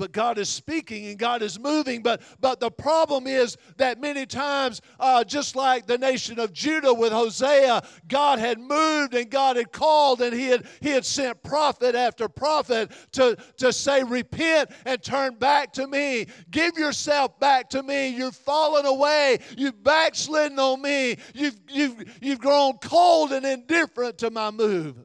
But 0.00 0.12
God 0.12 0.38
is 0.38 0.48
speaking 0.48 1.08
and 1.08 1.18
God 1.18 1.42
is 1.42 1.60
moving. 1.60 2.02
But, 2.02 2.22
but 2.40 2.58
the 2.58 2.70
problem 2.70 3.26
is 3.26 3.58
that 3.76 4.00
many 4.00 4.24
times, 4.24 4.80
uh, 4.98 5.22
just 5.24 5.54
like 5.54 5.86
the 5.86 5.98
nation 5.98 6.38
of 6.38 6.54
Judah 6.54 6.94
with 6.94 7.12
Hosea, 7.12 7.82
God 8.08 8.38
had 8.38 8.58
moved 8.58 9.12
and 9.12 9.30
God 9.30 9.56
had 9.56 9.72
called 9.72 10.22
and 10.22 10.32
He 10.32 10.46
had, 10.46 10.66
he 10.80 10.88
had 10.88 11.04
sent 11.04 11.42
prophet 11.42 11.94
after 11.94 12.30
prophet 12.30 12.90
to, 13.12 13.36
to 13.58 13.74
say, 13.74 14.02
Repent 14.02 14.70
and 14.86 15.02
turn 15.02 15.34
back 15.34 15.70
to 15.74 15.86
me. 15.86 16.28
Give 16.50 16.78
yourself 16.78 17.38
back 17.38 17.68
to 17.70 17.82
me. 17.82 18.08
You've 18.08 18.36
fallen 18.36 18.86
away. 18.86 19.40
You've 19.54 19.84
backslidden 19.84 20.58
on 20.58 20.80
me. 20.80 21.18
You've, 21.34 21.60
you've, 21.68 22.18
you've 22.22 22.38
grown 22.38 22.78
cold 22.78 23.32
and 23.32 23.44
indifferent 23.44 24.16
to 24.18 24.30
my 24.30 24.50
move. 24.50 24.96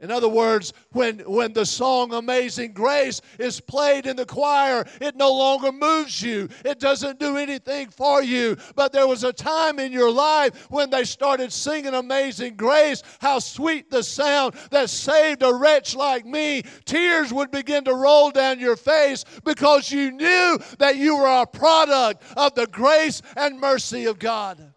In 0.00 0.10
other 0.10 0.28
words, 0.28 0.72
when, 0.92 1.18
when 1.20 1.52
the 1.52 1.66
song 1.66 2.14
Amazing 2.14 2.72
Grace 2.72 3.20
is 3.38 3.60
played 3.60 4.06
in 4.06 4.16
the 4.16 4.24
choir, 4.24 4.86
it 4.98 5.14
no 5.14 5.30
longer 5.30 5.70
moves 5.72 6.22
you. 6.22 6.48
It 6.64 6.80
doesn't 6.80 7.18
do 7.18 7.36
anything 7.36 7.90
for 7.90 8.22
you. 8.22 8.56
But 8.74 8.92
there 8.92 9.06
was 9.06 9.24
a 9.24 9.32
time 9.32 9.78
in 9.78 9.92
your 9.92 10.10
life 10.10 10.70
when 10.70 10.88
they 10.88 11.04
started 11.04 11.52
singing 11.52 11.92
Amazing 11.92 12.56
Grace, 12.56 13.02
how 13.20 13.40
sweet 13.40 13.90
the 13.90 14.02
sound 14.02 14.54
that 14.70 14.88
saved 14.88 15.42
a 15.42 15.52
wretch 15.52 15.94
like 15.94 16.24
me. 16.24 16.62
Tears 16.86 17.30
would 17.30 17.50
begin 17.50 17.84
to 17.84 17.94
roll 17.94 18.30
down 18.30 18.58
your 18.58 18.76
face 18.76 19.24
because 19.44 19.92
you 19.92 20.12
knew 20.12 20.58
that 20.78 20.96
you 20.96 21.18
were 21.18 21.42
a 21.42 21.46
product 21.46 22.22
of 22.38 22.54
the 22.54 22.66
grace 22.66 23.20
and 23.36 23.60
mercy 23.60 24.06
of 24.06 24.18
God. 24.18 24.69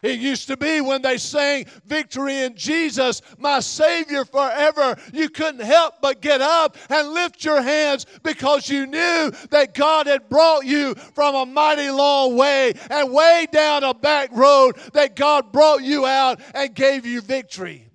It 0.00 0.20
used 0.20 0.46
to 0.46 0.56
be 0.56 0.80
when 0.80 1.02
they 1.02 1.18
sang 1.18 1.66
victory 1.84 2.42
in 2.42 2.54
Jesus, 2.54 3.20
my 3.36 3.58
Savior 3.58 4.24
forever. 4.24 4.96
You 5.12 5.28
couldn't 5.28 5.64
help 5.64 5.94
but 6.00 6.20
get 6.20 6.40
up 6.40 6.76
and 6.88 7.08
lift 7.08 7.44
your 7.44 7.60
hands 7.60 8.06
because 8.22 8.68
you 8.68 8.86
knew 8.86 9.32
that 9.50 9.74
God 9.74 10.06
had 10.06 10.28
brought 10.28 10.64
you 10.64 10.94
from 10.94 11.34
a 11.34 11.46
mighty 11.46 11.90
long 11.90 12.36
way 12.36 12.74
and 12.90 13.12
way 13.12 13.48
down 13.50 13.82
a 13.82 13.92
back 13.92 14.30
road 14.32 14.76
that 14.92 15.16
God 15.16 15.50
brought 15.50 15.82
you 15.82 16.06
out 16.06 16.40
and 16.54 16.74
gave 16.74 17.04
you 17.04 17.20
victory. 17.20 17.90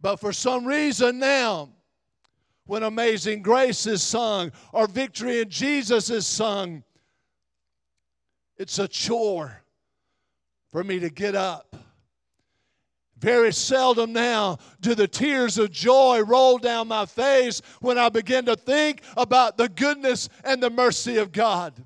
But 0.00 0.16
for 0.16 0.32
some 0.32 0.64
reason 0.64 1.18
now, 1.18 1.68
when 2.64 2.82
Amazing 2.82 3.42
Grace 3.42 3.86
is 3.86 4.02
sung 4.02 4.52
or 4.72 4.86
Victory 4.86 5.40
in 5.40 5.50
Jesus 5.50 6.08
is 6.08 6.26
sung, 6.26 6.82
it's 8.56 8.78
a 8.78 8.88
chore 8.88 9.62
for 10.70 10.84
me 10.84 10.98
to 11.00 11.10
get 11.10 11.34
up, 11.34 11.76
Very 13.18 13.52
seldom 13.52 14.12
now 14.12 14.58
do 14.80 14.94
the 14.94 15.08
tears 15.08 15.58
of 15.58 15.72
joy 15.72 16.22
roll 16.22 16.58
down 16.58 16.86
my 16.86 17.04
face 17.04 17.60
when 17.80 17.98
I 17.98 18.08
begin 18.10 18.44
to 18.46 18.54
think 18.54 19.02
about 19.16 19.58
the 19.58 19.68
goodness 19.68 20.28
and 20.44 20.62
the 20.62 20.70
mercy 20.70 21.16
of 21.16 21.32
God. 21.32 21.84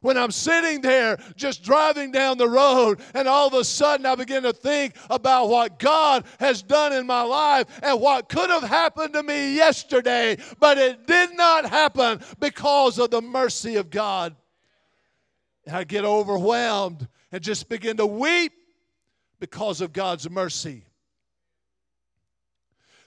When 0.00 0.16
I'm 0.16 0.30
sitting 0.30 0.80
there 0.80 1.18
just 1.36 1.62
driving 1.62 2.10
down 2.10 2.38
the 2.38 2.48
road, 2.48 3.00
and 3.12 3.28
all 3.28 3.48
of 3.48 3.52
a 3.52 3.64
sudden 3.64 4.06
I 4.06 4.14
begin 4.14 4.44
to 4.44 4.52
think 4.54 4.94
about 5.10 5.50
what 5.50 5.78
God 5.78 6.24
has 6.38 6.62
done 6.62 6.94
in 6.94 7.06
my 7.06 7.20
life 7.20 7.66
and 7.82 8.00
what 8.00 8.30
could 8.30 8.48
have 8.48 8.62
happened 8.62 9.12
to 9.12 9.22
me 9.22 9.54
yesterday, 9.54 10.38
but 10.58 10.78
it 10.78 11.06
did 11.06 11.36
not 11.36 11.68
happen 11.68 12.22
because 12.38 12.98
of 12.98 13.10
the 13.10 13.20
mercy 13.20 13.76
of 13.76 13.90
God. 13.90 14.34
And 15.66 15.76
I 15.76 15.84
get 15.84 16.06
overwhelmed 16.06 17.06
and 17.32 17.42
just 17.42 17.68
begin 17.68 17.96
to 17.98 18.06
weep 18.06 18.52
because 19.38 19.80
of 19.80 19.92
God's 19.92 20.28
mercy. 20.28 20.84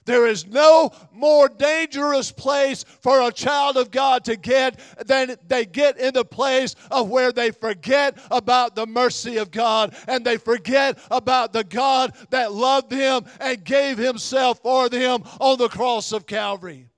There 0.06 0.26
is 0.26 0.46
no 0.46 0.90
more 1.12 1.48
dangerous 1.48 2.30
place 2.30 2.84
for 3.00 3.22
a 3.22 3.32
child 3.32 3.76
of 3.76 3.90
God 3.90 4.24
to 4.26 4.36
get 4.36 4.78
than 5.06 5.36
they 5.46 5.64
get 5.64 5.98
in 5.98 6.12
the 6.12 6.24
place 6.24 6.74
of 6.90 7.08
where 7.08 7.32
they 7.32 7.50
forget 7.50 8.18
about 8.30 8.74
the 8.74 8.86
mercy 8.86 9.38
of 9.38 9.50
God 9.50 9.96
and 10.06 10.24
they 10.24 10.36
forget 10.36 10.98
about 11.10 11.52
the 11.54 11.64
God 11.64 12.14
that 12.30 12.52
loved 12.52 12.90
them 12.90 13.24
and 13.40 13.64
gave 13.64 13.96
himself 13.96 14.60
for 14.60 14.90
them 14.90 15.22
on 15.40 15.56
the 15.56 15.68
cross 15.68 16.12
of 16.12 16.26
Calvary. 16.26 16.90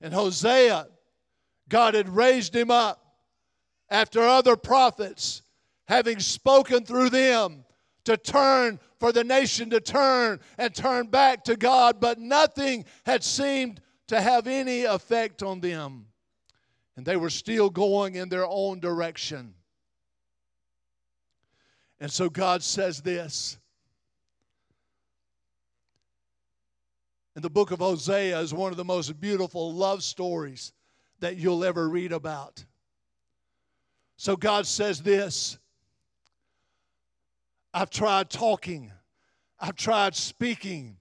And 0.00 0.14
Hosea, 0.14 0.86
God 1.68 1.94
had 1.94 2.08
raised 2.08 2.54
him 2.54 2.70
up 2.70 3.07
after 3.90 4.20
other 4.22 4.56
prophets 4.56 5.42
having 5.86 6.20
spoken 6.20 6.84
through 6.84 7.10
them 7.10 7.64
to 8.04 8.16
turn 8.16 8.78
for 8.98 9.12
the 9.12 9.24
nation 9.24 9.70
to 9.70 9.80
turn 9.80 10.40
and 10.58 10.74
turn 10.74 11.06
back 11.06 11.44
to 11.44 11.56
God, 11.56 12.00
but 12.00 12.18
nothing 12.18 12.84
had 13.04 13.22
seemed 13.22 13.80
to 14.08 14.20
have 14.20 14.46
any 14.46 14.84
effect 14.84 15.42
on 15.42 15.60
them. 15.60 16.06
And 16.96 17.06
they 17.06 17.16
were 17.16 17.30
still 17.30 17.70
going 17.70 18.16
in 18.16 18.28
their 18.28 18.46
own 18.46 18.80
direction. 18.80 19.54
And 22.00 22.10
so 22.10 22.28
God 22.28 22.62
says 22.62 23.00
this. 23.00 23.58
And 27.34 27.44
the 27.44 27.50
book 27.50 27.70
of 27.70 27.78
Hosea 27.78 28.40
is 28.40 28.52
one 28.52 28.72
of 28.72 28.76
the 28.76 28.84
most 28.84 29.20
beautiful 29.20 29.72
love 29.72 30.02
stories 30.02 30.72
that 31.20 31.36
you'll 31.36 31.64
ever 31.64 31.88
read 31.88 32.12
about. 32.12 32.64
So 34.18 34.36
God 34.36 34.66
says 34.66 35.00
this 35.00 35.58
I've 37.72 37.88
tried 37.88 38.28
talking, 38.28 38.92
I've 39.58 39.76
tried 39.76 40.14
speaking. 40.14 40.96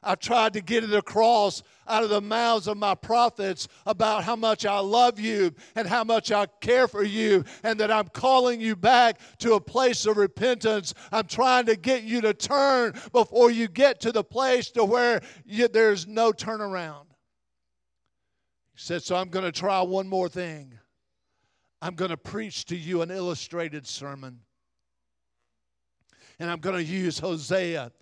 I've 0.00 0.20
tried 0.20 0.52
to 0.52 0.60
get 0.60 0.84
it 0.84 0.94
across 0.94 1.64
out 1.88 2.04
of 2.04 2.10
the 2.10 2.20
mouths 2.20 2.68
of 2.68 2.76
my 2.76 2.94
prophets 2.94 3.66
about 3.84 4.22
how 4.22 4.36
much 4.36 4.64
I 4.64 4.78
love 4.78 5.18
you 5.18 5.52
and 5.74 5.88
how 5.88 6.04
much 6.04 6.30
I 6.30 6.46
care 6.60 6.86
for 6.86 7.02
you, 7.02 7.44
and 7.64 7.80
that 7.80 7.90
I'm 7.90 8.06
calling 8.06 8.60
you 8.60 8.76
back 8.76 9.18
to 9.38 9.54
a 9.54 9.60
place 9.60 10.06
of 10.06 10.16
repentance. 10.16 10.94
I'm 11.10 11.26
trying 11.26 11.66
to 11.66 11.74
get 11.74 12.04
you 12.04 12.20
to 12.20 12.32
turn 12.32 12.94
before 13.12 13.50
you 13.50 13.66
get 13.66 14.00
to 14.02 14.12
the 14.12 14.22
place 14.22 14.70
to 14.70 14.84
where 14.84 15.20
you, 15.44 15.66
there's 15.66 16.06
no 16.06 16.30
turnaround. 16.30 17.06
He 18.72 18.78
said, 18.78 19.02
So 19.02 19.16
I'm 19.16 19.30
going 19.30 19.46
to 19.46 19.52
try 19.52 19.82
one 19.82 20.08
more 20.08 20.28
thing. 20.28 20.78
I'm 21.80 21.94
going 21.94 22.10
to 22.10 22.16
preach 22.16 22.64
to 22.66 22.76
you 22.76 23.02
an 23.02 23.10
illustrated 23.10 23.86
sermon. 23.86 24.40
And 26.38 26.50
I'm 26.50 26.60
going 26.60 26.76
to 26.76 26.84
use 26.84 27.18
Hosea 27.18 27.92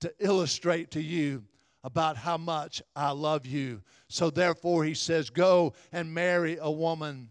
to 0.00 0.12
illustrate 0.18 0.90
to 0.92 1.02
you 1.02 1.44
about 1.84 2.16
how 2.16 2.36
much 2.36 2.82
I 2.94 3.10
love 3.10 3.46
you. 3.46 3.82
So 4.08 4.30
therefore, 4.30 4.84
he 4.84 4.94
says, 4.94 5.30
Go 5.30 5.74
and 5.92 6.12
marry 6.12 6.58
a 6.60 6.70
woman 6.70 7.30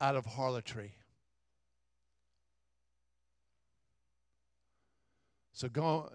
out 0.00 0.16
of 0.16 0.24
harlotry. 0.24 0.92
So, 5.52 5.68
go, 5.68 6.10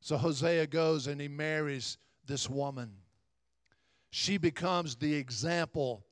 so 0.00 0.16
Hosea 0.16 0.66
goes 0.66 1.06
and 1.06 1.20
he 1.20 1.28
marries 1.28 1.96
this 2.26 2.50
woman. 2.50 2.92
She 4.10 4.36
becomes 4.36 4.94
the 4.94 5.14
example 5.14 6.04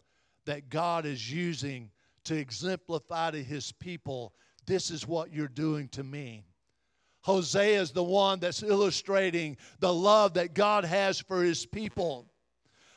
that 0.47 0.71
God 0.71 1.05
is 1.05 1.31
using 1.31 1.91
to 2.25 2.37
exemplify 2.37 3.31
to 3.31 3.43
his 3.43 3.73
people 3.73 4.33
this 4.67 4.91
is 4.91 5.07
what 5.07 5.33
you're 5.33 5.49
doing 5.49 5.89
to 5.89 6.05
me. 6.05 6.45
Hosea 7.23 7.81
is 7.81 7.93
the 7.93 8.03
one 8.03 8.41
that's 8.41 8.63
illustrating 8.63 9.57
the 9.79 9.93
love 9.93 10.35
that 10.35 10.55
God 10.55 10.85
has 10.85 11.21
for 11.21 11.43
his 11.43 11.65
people 11.67 12.29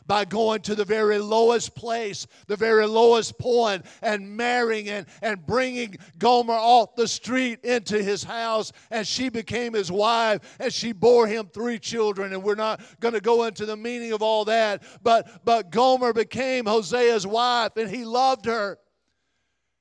by 0.07 0.23
going 0.23 0.61
to 0.61 0.75
the 0.75 0.85
very 0.85 1.17
lowest 1.17 1.73
place, 1.75 2.27
the 2.45 2.55
very 2.55 2.85
lowest 2.85 3.39
point, 3.39 3.83
and 4.03 4.37
marrying 4.37 4.87
and, 4.89 5.07
and 5.23 5.43
bringing 5.47 5.95
Gomer 6.19 6.53
off 6.53 6.95
the 6.95 7.07
street 7.07 7.63
into 7.63 8.01
his 8.01 8.23
house. 8.23 8.71
And 8.91 9.07
she 9.07 9.29
became 9.29 9.73
his 9.73 9.91
wife, 9.91 10.57
and 10.59 10.71
she 10.71 10.91
bore 10.91 11.25
him 11.25 11.49
three 11.51 11.79
children. 11.79 12.33
And 12.33 12.43
we're 12.43 12.53
not 12.53 12.81
going 12.99 13.15
to 13.15 13.21
go 13.21 13.45
into 13.45 13.65
the 13.65 13.77
meaning 13.77 14.11
of 14.11 14.21
all 14.21 14.45
that, 14.45 14.83
but, 15.01 15.43
but 15.43 15.71
Gomer 15.71 16.13
became 16.13 16.65
Hosea's 16.65 17.25
wife, 17.25 17.75
and 17.75 17.89
he 17.89 18.05
loved 18.05 18.45
her. 18.45 18.77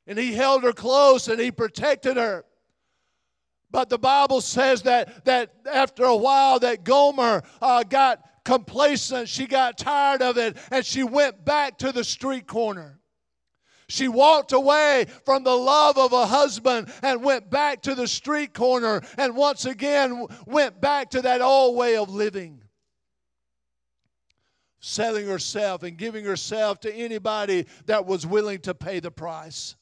And 0.07 0.19
he 0.19 0.35
held 0.35 0.64
her 0.64 0.73
close 0.73 1.29
and 1.29 1.40
he 1.40 1.51
protected 1.51 2.17
her. 2.17 2.45
But 3.71 3.88
the 3.88 3.99
Bible 3.99 4.40
says 4.40 4.83
that, 4.83 5.25
that 5.25 5.55
after 5.71 6.05
a 6.05 6.17
while 6.17 6.61
that 6.61 6.85
Gomer 6.85 7.43
uh, 7.61 7.83
got 7.83 8.23
complacent. 8.45 9.29
She 9.29 9.47
got 9.47 9.79
tired 9.79 10.23
of 10.23 10.38
it 10.38 10.57
and 10.71 10.85
she 10.85 11.03
went 11.03 11.45
back 11.45 11.79
to 11.79 11.93
the 11.93 12.05
street 12.05 12.47
corner. 12.47 13.01
She 13.88 14.09
walked 14.09 14.53
away 14.53 15.07
from 15.25 15.45
the 15.45 15.55
love 15.55 15.99
of 15.99 16.12
a 16.12 16.27
husband 16.27 16.90
and 17.03 17.23
went 17.23 17.51
back 17.51 17.83
to 17.83 17.95
the 17.95 18.09
street 18.09 18.55
corner 18.55 19.03
and 19.19 19.37
once 19.37 19.67
again 19.67 20.27
went 20.47 20.81
back 20.81 21.11
to 21.11 21.23
that 21.23 21.43
old 21.43 21.77
way 21.77 21.97
of 21.97 22.09
living. 22.09 22.62
Selling 24.81 25.27
herself 25.27 25.83
and 25.83 25.97
giving 25.97 26.25
herself 26.25 26.81
to 26.81 26.95
anybody 26.95 27.67
that 27.87 28.07
was 28.07 28.27
willing 28.27 28.61
to 28.61 28.75
pay 28.75 29.01
the 29.01 29.11
price. 29.11 29.77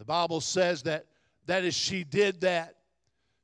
The 0.00 0.06
Bible 0.06 0.40
says 0.40 0.84
that 0.84 1.04
that 1.44 1.62
as 1.62 1.74
she 1.74 2.04
did 2.04 2.40
that, 2.40 2.76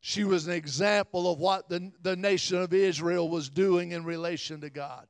she 0.00 0.24
was 0.24 0.46
an 0.46 0.54
example 0.54 1.30
of 1.30 1.38
what 1.38 1.68
the, 1.68 1.92
the 2.00 2.16
nation 2.16 2.56
of 2.56 2.72
Israel 2.72 3.28
was 3.28 3.50
doing 3.50 3.92
in 3.92 4.04
relation 4.04 4.62
to 4.62 4.70
God. 4.70 5.06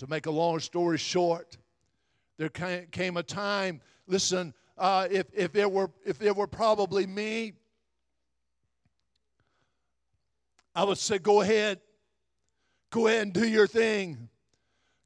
To 0.00 0.06
make 0.06 0.26
a 0.26 0.30
long 0.30 0.60
story 0.60 0.98
short, 0.98 1.56
there 2.36 2.50
came 2.50 3.16
a 3.16 3.22
time, 3.22 3.80
listen, 4.06 4.52
uh, 4.76 5.08
if, 5.10 5.24
if, 5.32 5.56
it 5.56 5.72
were, 5.72 5.90
if 6.04 6.20
it 6.20 6.36
were 6.36 6.46
probably 6.46 7.06
me, 7.06 7.54
I 10.74 10.84
would 10.84 10.98
say, 10.98 11.16
go 11.18 11.40
ahead. 11.40 11.80
Go 12.90 13.06
ahead 13.06 13.22
and 13.22 13.32
do 13.32 13.48
your 13.48 13.66
thing. 13.66 14.28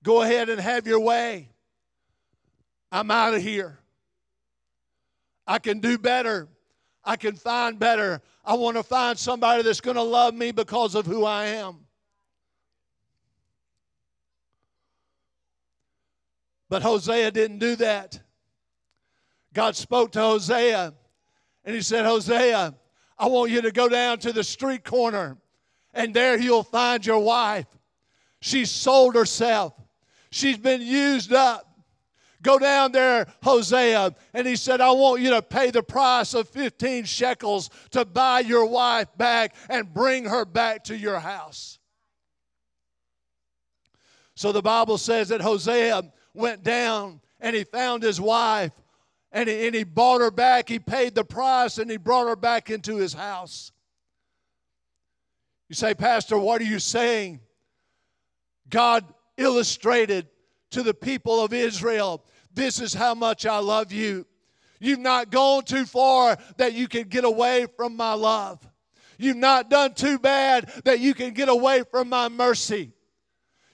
Go 0.03 0.23
ahead 0.23 0.49
and 0.49 0.61
have 0.61 0.89
your 0.89 1.01
way. 1.01 1.51
I'm 2.91 3.13
out 3.13 3.35
of 3.35 3.43
here. 3.43 3.79
I 5.47 5.59
can 5.59 5.81
do 5.81 5.99
better. 5.99 6.49
I 7.05 7.17
can 7.17 7.35
find 7.35 7.79
better. 7.79 8.21
I 8.45 8.55
want 8.55 8.77
to 8.77 8.83
find 8.83 9.19
somebody 9.19 9.63
that's 9.63 9.81
going 9.81 9.97
to 9.97 10.03
love 10.03 10.35
me 10.35 10.53
because 10.53 10.95
of 10.95 11.07
who 11.07 11.25
I 11.25 11.47
am. 11.47 11.79
But 16.69 16.83
Hosea 16.83 17.31
didn't 17.33 17.59
do 17.59 17.77
that. 17.77 18.19
God 19.53 19.77
spoke 19.77 20.13
to 20.13 20.21
Hosea 20.21 20.95
and 21.65 21.75
he 21.75 21.83
said, 21.83 22.07
Hosea, 22.07 22.75
I 23.19 23.27
want 23.27 23.51
you 23.51 23.61
to 23.63 23.71
go 23.71 23.89
down 23.89 24.19
to 24.21 24.33
the 24.33 24.43
street 24.43 24.83
corner 24.83 25.37
and 25.93 26.15
there 26.15 26.39
you'll 26.39 26.63
find 26.63 27.05
your 27.05 27.19
wife. 27.19 27.67
She's 28.41 28.71
sold 28.71 29.15
herself, 29.15 29.75
she's 30.31 30.57
been 30.57 30.81
used 30.81 31.33
up. 31.33 31.72
Go 32.43 32.59
down 32.59 32.93
there, 32.93 33.27
Hosea. 33.43 34.15
And 34.35 34.47
he 34.47 34.57
said, 34.57 34.81
I 34.81 34.91
want 34.91 35.23
you 35.23 35.31
to 35.31 35.43
pay 35.43 35.71
the 35.71 35.83
price 35.83 36.35
of 36.35 36.49
15 36.49 37.05
shekels 37.05 37.71
to 37.93 38.05
buy 38.05 38.41
your 38.41 38.67
wife 38.67 39.09
back 39.17 39.55
and 39.71 39.93
bring 39.93 40.25
her 40.25 40.45
back 40.45 40.85
to 40.85 40.97
your 40.97 41.21
house. 41.21 41.79
So 44.35 44.51
the 44.51 44.63
Bible 44.63 44.99
says 44.99 45.29
that 45.29 45.41
Hosea 45.41 46.03
went 46.35 46.65
down 46.65 47.21
and 47.41 47.55
he 47.55 47.65
found 47.65 48.03
his 48.03 48.21
wife 48.21 48.73
and 49.31 49.49
he, 49.49 49.67
and 49.67 49.75
he 49.75 49.85
bought 49.85 50.21
her 50.21 50.31
back. 50.31 50.69
He 50.69 50.81
paid 50.81 51.15
the 51.15 51.25
price 51.25 51.79
and 51.79 51.91
he 51.91 51.97
brought 51.97 52.27
her 52.27 52.37
back 52.37 52.71
into 52.71 52.97
his 52.97 53.13
house. 53.13 53.71
You 55.69 55.77
say, 55.77 55.95
Pastor, 55.95 56.37
what 56.39 56.61
are 56.61 56.65
you 56.65 56.81
saying? 56.81 57.41
God 58.69 59.05
illustrated 59.37 60.29
to 60.73 60.83
the 60.83 60.95
people 60.95 61.43
of 61.43 61.53
Israel 61.53 62.25
This 62.55 62.81
is 62.81 62.93
how 62.93 63.15
much 63.15 63.47
I 63.47 63.59
love 63.59 63.93
you. 63.93 64.27
You've 64.79 64.99
not 64.99 65.31
gone 65.31 65.65
too 65.65 65.87
far 65.87 66.37
that 66.57 66.75
you 66.75 66.89
can 66.89 67.05
get 67.05 67.25
away 67.25 67.67
from 67.77 67.97
my 67.97 68.15
love. 68.15 68.59
You've 69.17 69.37
not 69.37 69.71
done 69.71 69.95
too 69.95 70.19
bad 70.19 70.71
that 70.85 70.99
you 70.99 71.15
can 71.15 71.33
get 71.33 71.49
away 71.49 71.85
from 71.91 72.09
my 72.09 72.29
mercy. 72.29 72.91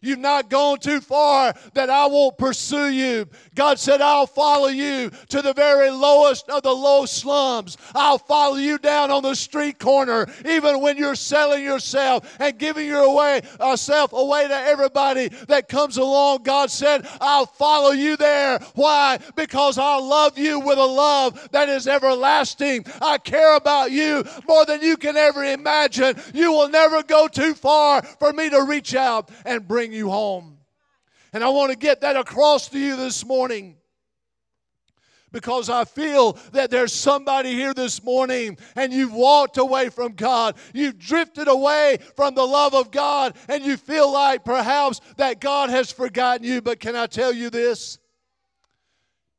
You've 0.01 0.19
not 0.19 0.49
gone 0.49 0.79
too 0.79 1.01
far 1.01 1.55
that 1.75 1.91
I 1.91 2.07
won't 2.07 2.39
pursue 2.39 2.89
you. 2.89 3.29
God 3.55 3.79
said, 3.79 4.01
I'll 4.01 4.27
follow 4.27 4.69
you 4.69 5.11
to 5.29 5.43
the 5.43 5.53
very 5.53 5.91
lowest 5.91 6.49
of 6.49 6.63
the 6.63 6.73
low 6.73 7.05
slums. 7.07 7.77
I'll 7.95 8.19
follow 8.19 8.57
you 8.57 8.79
down 8.79 9.11
on 9.11 9.23
the 9.23 9.35
street 9.35 9.79
corner, 9.79 10.27
even 10.47 10.81
when 10.81 10.97
you're 10.97 11.17
selling 11.17 11.65
yourself 11.65 12.37
and 12.39 12.59
giving 12.59 12.87
yourself 12.87 14.15
uh, 14.15 14.17
away 14.17 14.47
to 14.47 14.55
everybody 14.55 15.29
that 15.49 15.69
comes 15.69 15.97
along. 15.97 16.45
God 16.45 16.71
said, 16.71 17.07
I'll 17.21 17.47
follow 17.47 17.91
you 17.91 18.17
there. 18.17 18.61
Why? 18.75 19.19
Because 19.35 19.79
I 19.79 19.99
love 19.99 20.39
you 20.39 20.61
with 20.61 20.79
a 20.79 20.87
love 20.87 21.49
that 21.51 21.69
is 21.69 21.89
everlasting. 21.89 22.87
I 23.03 23.19
care 23.19 23.57
about 23.57 23.91
you 23.91 24.25
more 24.47 24.65
than 24.65 24.83
you 24.83 24.97
can 24.97 25.17
ever 25.17 25.45
imagine. 25.45 26.17
You 26.33 26.53
will 26.53 26.69
never 26.69 27.03
go 27.03 27.27
too 27.27 27.55
far 27.55 28.03
for 28.03 28.33
me 28.33 28.49
to 28.51 28.63
reach 28.63 28.95
out 28.95 29.31
and 29.45 29.67
bring 29.67 29.88
bring 29.89 29.99
you 29.99 30.11
home. 30.11 30.59
And 31.33 31.43
I 31.43 31.49
want 31.49 31.73
to 31.73 31.79
get 31.79 32.03
that 32.03 32.17
across 32.17 32.69
to 32.69 32.79
you 32.79 32.97
this 32.97 33.25
morning 33.25 33.77
because 35.31 35.69
I 35.71 35.85
feel 35.85 36.33
that 36.53 36.71
there's 36.71 36.93
somebody 36.93 37.53
here 37.55 37.75
this 37.75 38.03
morning 38.03 38.59
and 38.77 38.93
you've 38.93 39.13
walked 39.13 39.57
away 39.57 39.89
from 39.89 40.13
God. 40.13 40.57
You've 40.75 40.99
drifted 40.99 41.49
away 41.49 41.99
from 42.17 42.35
the 42.35 42.45
love 42.45 42.75
of 42.75 42.91
God 42.91 43.37
and 43.49 43.65
you 43.65 43.77
feel 43.77 44.13
like 44.13 44.45
perhaps 44.45 45.01
that 45.17 45.41
God 45.41 45.71
has 45.71 45.93
forgotten 45.93 46.45
you. 46.45 46.61
But 46.61 46.81
can 46.81 46.97
I 46.97 47.07
tell 47.07 47.33
you 47.33 47.51
this? 47.51 47.99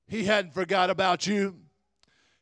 He 0.08 0.24
hadn't 0.26 0.54
forgot 0.54 0.90
about 0.90 1.28
you. 1.28 1.56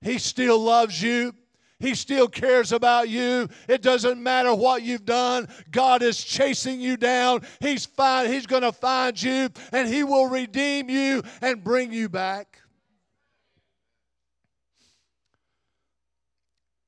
He 0.01 0.17
still 0.17 0.59
loves 0.59 1.01
you. 1.01 1.33
He 1.79 1.93
still 1.93 2.27
cares 2.27 2.71
about 2.71 3.07
you. 3.07 3.49
It 3.67 3.83
doesn't 3.83 4.21
matter 4.21 4.53
what 4.53 4.81
you've 4.81 5.05
done. 5.05 5.47
God 5.69 6.01
is 6.01 6.23
chasing 6.23 6.81
you 6.81 6.97
down. 6.97 7.41
He's 7.59 7.85
find, 7.85 8.33
He's 8.33 8.47
going 8.47 8.63
to 8.63 8.71
find 8.71 9.21
you 9.21 9.49
and 9.71 9.87
He 9.87 10.03
will 10.03 10.27
redeem 10.27 10.89
you 10.89 11.21
and 11.41 11.63
bring 11.63 11.93
you 11.93 12.09
back. 12.09 12.61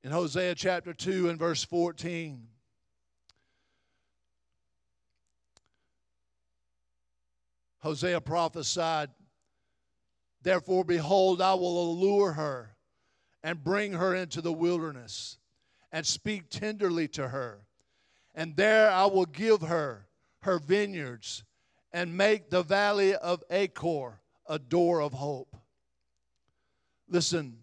In 0.03 0.11
Hosea 0.11 0.55
chapter 0.55 0.93
2 0.93 1.29
and 1.29 1.37
verse 1.37 1.63
14, 1.63 2.47
Hosea 7.79 8.21
prophesied, 8.21 9.09
Therefore, 10.41 10.83
behold, 10.83 11.41
I 11.41 11.53
will 11.53 11.91
allure 11.91 12.31
her 12.31 12.75
and 13.43 13.63
bring 13.63 13.93
her 13.93 14.15
into 14.15 14.41
the 14.41 14.53
wilderness 14.53 15.37
and 15.91 16.05
speak 16.05 16.49
tenderly 16.49 17.07
to 17.09 17.29
her. 17.29 17.65
And 18.35 18.55
there 18.55 18.91
I 18.91 19.05
will 19.05 19.25
give 19.25 19.61
her 19.61 20.07
her 20.41 20.59
vineyards 20.59 21.43
and 21.91 22.15
make 22.15 22.49
the 22.49 22.63
valley 22.63 23.15
of 23.15 23.43
Achor 23.49 24.19
a 24.47 24.59
door 24.59 25.01
of 25.01 25.13
hope. 25.13 25.55
Listen, 27.07 27.57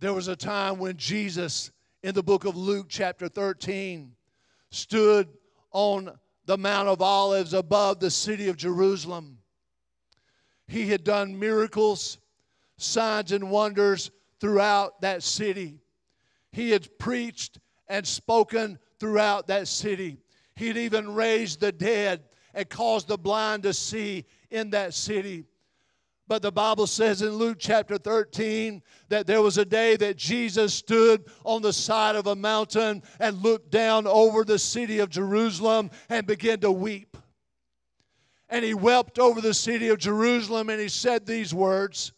there 0.00 0.12
was 0.12 0.28
a 0.28 0.36
time 0.36 0.78
when 0.78 0.96
Jesus, 0.96 1.70
in 2.02 2.14
the 2.14 2.22
book 2.22 2.44
of 2.44 2.56
Luke, 2.56 2.86
chapter 2.88 3.28
13, 3.28 4.12
stood 4.70 5.28
on 5.72 6.10
the 6.46 6.58
Mount 6.58 6.88
of 6.88 7.02
Olives 7.02 7.52
above 7.52 8.00
the 8.00 8.10
city 8.10 8.48
of 8.48 8.56
Jerusalem. 8.56 9.38
He 10.66 10.88
had 10.88 11.04
done 11.04 11.38
miracles 11.38 12.18
signs 12.78 13.32
and 13.32 13.50
wonders 13.50 14.10
throughout 14.40 15.00
that 15.02 15.22
city. 15.22 15.80
He 16.52 16.70
had 16.70 16.98
preached 16.98 17.58
and 17.88 18.06
spoken 18.06 18.78
throughout 18.98 19.48
that 19.48 19.68
city. 19.68 20.18
He 20.56 20.68
had 20.68 20.76
even 20.76 21.14
raised 21.14 21.60
the 21.60 21.72
dead 21.72 22.22
and 22.54 22.68
caused 22.68 23.08
the 23.08 23.18
blind 23.18 23.64
to 23.64 23.74
see 23.74 24.24
in 24.50 24.70
that 24.70 24.94
city. 24.94 25.44
But 26.26 26.42
the 26.42 26.52
Bible 26.52 26.86
says 26.86 27.22
in 27.22 27.30
Luke 27.30 27.56
chapter 27.58 27.96
13 27.96 28.82
that 29.08 29.26
there 29.26 29.40
was 29.40 29.56
a 29.56 29.64
day 29.64 29.96
that 29.96 30.16
Jesus 30.16 30.74
stood 30.74 31.24
on 31.42 31.62
the 31.62 31.72
side 31.72 32.16
of 32.16 32.26
a 32.26 32.36
mountain 32.36 33.02
and 33.18 33.42
looked 33.42 33.70
down 33.70 34.06
over 34.06 34.44
the 34.44 34.58
city 34.58 34.98
of 34.98 35.08
Jerusalem 35.08 35.90
and 36.10 36.26
began 36.26 36.60
to 36.60 36.70
weep. 36.70 37.16
And 38.50 38.64
he 38.64 38.74
wept 38.74 39.18
over 39.18 39.40
the 39.40 39.54
city 39.54 39.88
of 39.88 39.98
Jerusalem 39.98 40.68
and 40.68 40.80
he 40.80 40.88
said 40.88 41.24
these 41.24 41.54
words 41.54 42.12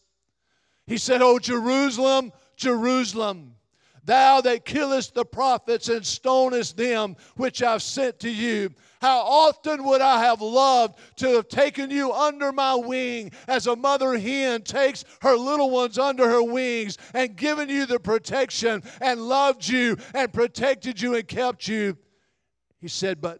he 0.91 0.97
said, 0.97 1.21
O 1.21 1.39
Jerusalem, 1.39 2.33
Jerusalem, 2.57 3.55
thou 4.03 4.41
that 4.41 4.65
killest 4.65 5.13
the 5.13 5.23
prophets 5.23 5.87
and 5.87 6.05
stonest 6.05 6.75
them 6.75 7.15
which 7.37 7.63
I've 7.63 7.81
sent 7.81 8.19
to 8.19 8.29
you. 8.29 8.73
How 8.99 9.19
often 9.19 9.85
would 9.85 10.01
I 10.01 10.21
have 10.21 10.41
loved 10.41 10.99
to 11.19 11.29
have 11.35 11.47
taken 11.47 11.91
you 11.91 12.11
under 12.11 12.51
my 12.51 12.75
wing 12.75 13.31
as 13.47 13.67
a 13.67 13.75
mother 13.77 14.17
hen 14.17 14.63
takes 14.63 15.05
her 15.21 15.37
little 15.37 15.69
ones 15.69 15.97
under 15.97 16.27
her 16.27 16.43
wings 16.43 16.97
and 17.13 17.37
given 17.37 17.69
you 17.69 17.85
the 17.85 17.97
protection 17.97 18.83
and 18.99 19.21
loved 19.21 19.65
you 19.65 19.95
and 20.13 20.33
protected 20.33 21.01
you 21.01 21.15
and 21.15 21.25
kept 21.25 21.69
you. 21.69 21.97
He 22.81 22.89
said, 22.89 23.21
But 23.21 23.39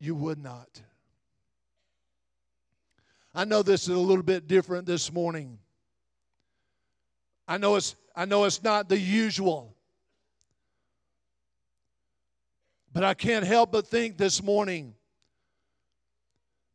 you 0.00 0.16
would 0.16 0.42
not. 0.42 0.82
I 3.32 3.44
know 3.44 3.62
this 3.62 3.82
is 3.82 3.94
a 3.94 4.00
little 4.00 4.24
bit 4.24 4.48
different 4.48 4.84
this 4.84 5.12
morning. 5.12 5.60
I 7.50 7.58
know 7.58 7.74
it's, 7.74 7.96
I 8.14 8.26
know 8.26 8.44
it's 8.44 8.62
not 8.62 8.88
the 8.88 8.96
usual. 8.96 9.74
But 12.92 13.02
I 13.02 13.12
can't 13.12 13.44
help 13.44 13.72
but 13.72 13.88
think 13.88 14.16
this 14.16 14.40
morning 14.40 14.94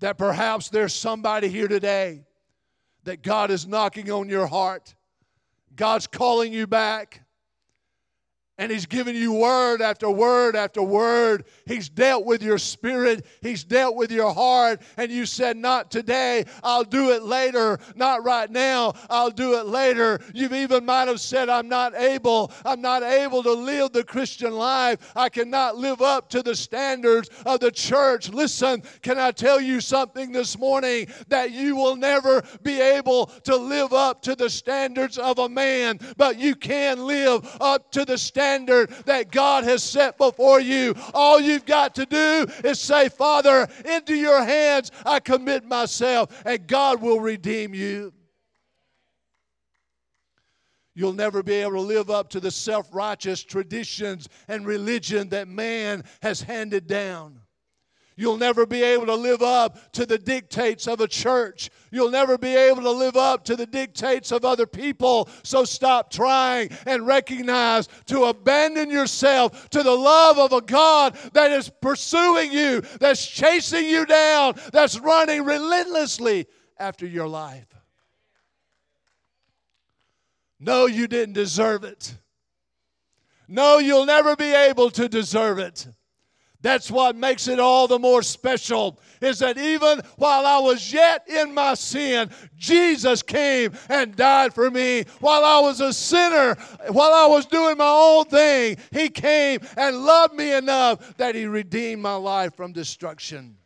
that 0.01 0.17
perhaps 0.17 0.67
there's 0.67 0.93
somebody 0.93 1.47
here 1.47 1.69
today 1.69 2.25
that 3.05 3.21
God 3.21 3.51
is 3.51 3.65
knocking 3.65 4.11
on 4.11 4.27
your 4.27 4.47
heart. 4.47 4.93
God's 5.77 6.07
calling 6.07 6.51
you 6.51 6.67
back. 6.67 7.21
And 8.57 8.71
he's 8.71 8.85
given 8.85 9.17
you 9.17 9.33
word 9.33 9.81
after 9.81 10.09
word 10.09 10.55
after 10.55 10.81
word. 10.81 11.43
He's 11.65 11.89
dealt 11.89 12.25
with 12.25 12.41
your 12.41 12.57
spirit. 12.57 13.25
He's 13.41 13.65
dealt 13.65 13.97
with 13.97 14.13
your 14.13 14.33
heart. 14.33 14.81
And 14.95 15.11
you 15.11 15.25
said, 15.25 15.57
Not 15.57 15.91
today. 15.91 16.45
I'll 16.63 16.85
do 16.85 17.11
it 17.11 17.23
later. 17.23 17.79
Not 17.95 18.23
right 18.23 18.49
now. 18.49 18.93
I'll 19.09 19.29
do 19.29 19.59
it 19.59 19.65
later. 19.65 20.21
You've 20.33 20.53
even 20.53 20.85
might 20.85 21.09
have 21.09 21.19
said, 21.19 21.49
I'm 21.49 21.67
not 21.67 21.95
able. 21.95 22.53
I'm 22.63 22.79
not 22.79 23.03
able 23.03 23.43
to 23.43 23.51
live 23.51 23.91
the 23.91 24.05
Christian 24.05 24.53
life. 24.53 25.11
I 25.17 25.27
cannot 25.27 25.75
live 25.75 26.01
up 26.01 26.29
to 26.29 26.41
the 26.41 26.55
standards 26.55 27.29
of 27.45 27.59
the 27.59 27.71
church. 27.71 28.29
Listen, 28.29 28.83
can 29.01 29.19
I 29.19 29.31
tell 29.31 29.59
you 29.59 29.81
something 29.81 30.31
this 30.31 30.57
morning? 30.57 31.07
That 31.27 31.51
you 31.51 31.75
will 31.75 31.97
never 31.97 32.41
be 32.63 32.79
able 32.79 33.25
to 33.43 33.55
live 33.57 33.91
up 33.91 34.21
to 34.21 34.33
the 34.33 34.49
standards 34.49 35.17
of 35.17 35.39
a 35.39 35.49
man, 35.49 35.99
but 36.15 36.39
you 36.39 36.55
can 36.55 37.05
live 37.05 37.57
up 37.59 37.91
to 37.91 38.05
the 38.05 38.17
standards 38.17 38.44
standard 38.45 38.89
that 39.05 39.31
God 39.31 39.63
has 39.63 39.83
set 39.83 40.17
before 40.17 40.59
you. 40.59 40.93
All 41.13 41.41
you've 41.41 41.65
got 41.65 41.95
to 41.95 42.05
do 42.05 42.45
is 42.63 42.79
say, 42.79 43.09
Father, 43.09 43.67
into 43.83 44.13
your 44.13 44.43
hands 44.43 44.91
I 45.05 45.19
commit 45.19 45.65
myself, 45.65 46.43
and 46.45 46.67
God 46.67 47.01
will 47.01 47.19
redeem 47.19 47.73
you. 47.73 48.13
You'll 50.93 51.13
never 51.13 51.43
be 51.43 51.55
able 51.55 51.73
to 51.73 51.81
live 51.81 52.09
up 52.09 52.29
to 52.29 52.39
the 52.39 52.51
self 52.51 52.87
righteous 52.93 53.43
traditions 53.43 54.29
and 54.47 54.65
religion 54.65 55.29
that 55.29 55.47
man 55.47 56.03
has 56.21 56.41
handed 56.41 56.87
down. 56.87 57.41
You'll 58.17 58.37
never 58.37 58.65
be 58.65 58.81
able 58.81 59.07
to 59.07 59.15
live 59.15 59.41
up 59.41 59.91
to 59.93 60.05
the 60.05 60.17
dictates 60.17 60.87
of 60.87 61.01
a 61.01 61.07
church. 61.07 61.69
You'll 61.91 62.11
never 62.11 62.37
be 62.37 62.55
able 62.55 62.81
to 62.83 62.91
live 62.91 63.17
up 63.17 63.43
to 63.45 63.57
the 63.57 63.65
dictates 63.65 64.31
of 64.31 64.45
other 64.45 64.65
people. 64.65 65.27
So 65.43 65.65
stop 65.65 66.11
trying 66.11 66.69
and 66.85 67.05
recognize 67.05 67.89
to 68.05 68.25
abandon 68.25 68.89
yourself 68.89 69.69
to 69.71 69.83
the 69.83 69.91
love 69.91 70.39
of 70.39 70.53
a 70.53 70.61
God 70.61 71.17
that 71.33 71.51
is 71.51 71.69
pursuing 71.81 72.53
you, 72.53 72.81
that's 73.01 73.25
chasing 73.25 73.85
you 73.85 74.05
down, 74.05 74.55
that's 74.71 74.97
running 74.99 75.43
relentlessly 75.43 76.47
after 76.79 77.05
your 77.05 77.27
life. 77.27 77.67
No, 80.57 80.85
you 80.85 81.07
didn't 81.07 81.33
deserve 81.33 81.83
it. 81.83 82.15
No, 83.47 83.77
you'll 83.77 84.05
never 84.05 84.37
be 84.37 84.53
able 84.53 84.89
to 84.91 85.09
deserve 85.09 85.59
it. 85.59 85.87
That's 86.65 86.89
what 86.89 87.15
makes 87.15 87.47
it 87.47 87.59
all 87.59 87.87
the 87.87 87.99
more 87.99 88.23
special 88.23 88.99
is 89.21 89.37
that 89.37 89.55
even 89.59 90.01
while 90.15 90.47
I 90.47 90.57
was 90.57 90.91
yet 90.91 91.29
in 91.29 91.53
my 91.53 91.75
sin, 91.75 92.31
Jesus 92.57 93.21
came 93.21 93.73
and 93.87 94.15
died 94.15 94.51
for 94.51 94.71
me. 94.71 95.03
While 95.19 95.45
I 95.45 95.59
was 95.59 95.79
a 95.79 95.93
sinner, 95.93 96.55
while 96.89 97.13
I 97.13 97.27
was 97.27 97.45
doing 97.45 97.77
my 97.77 97.87
own 97.87 98.25
thing, 98.25 98.77
He 98.91 99.09
came 99.09 99.59
and 99.77 100.05
loved 100.05 100.33
me 100.33 100.53
enough 100.53 101.15
that 101.17 101.35
He 101.35 101.45
redeemed 101.45 102.01
my 102.01 102.15
life 102.15 102.55
from 102.55 102.73
destruction. 102.73 103.57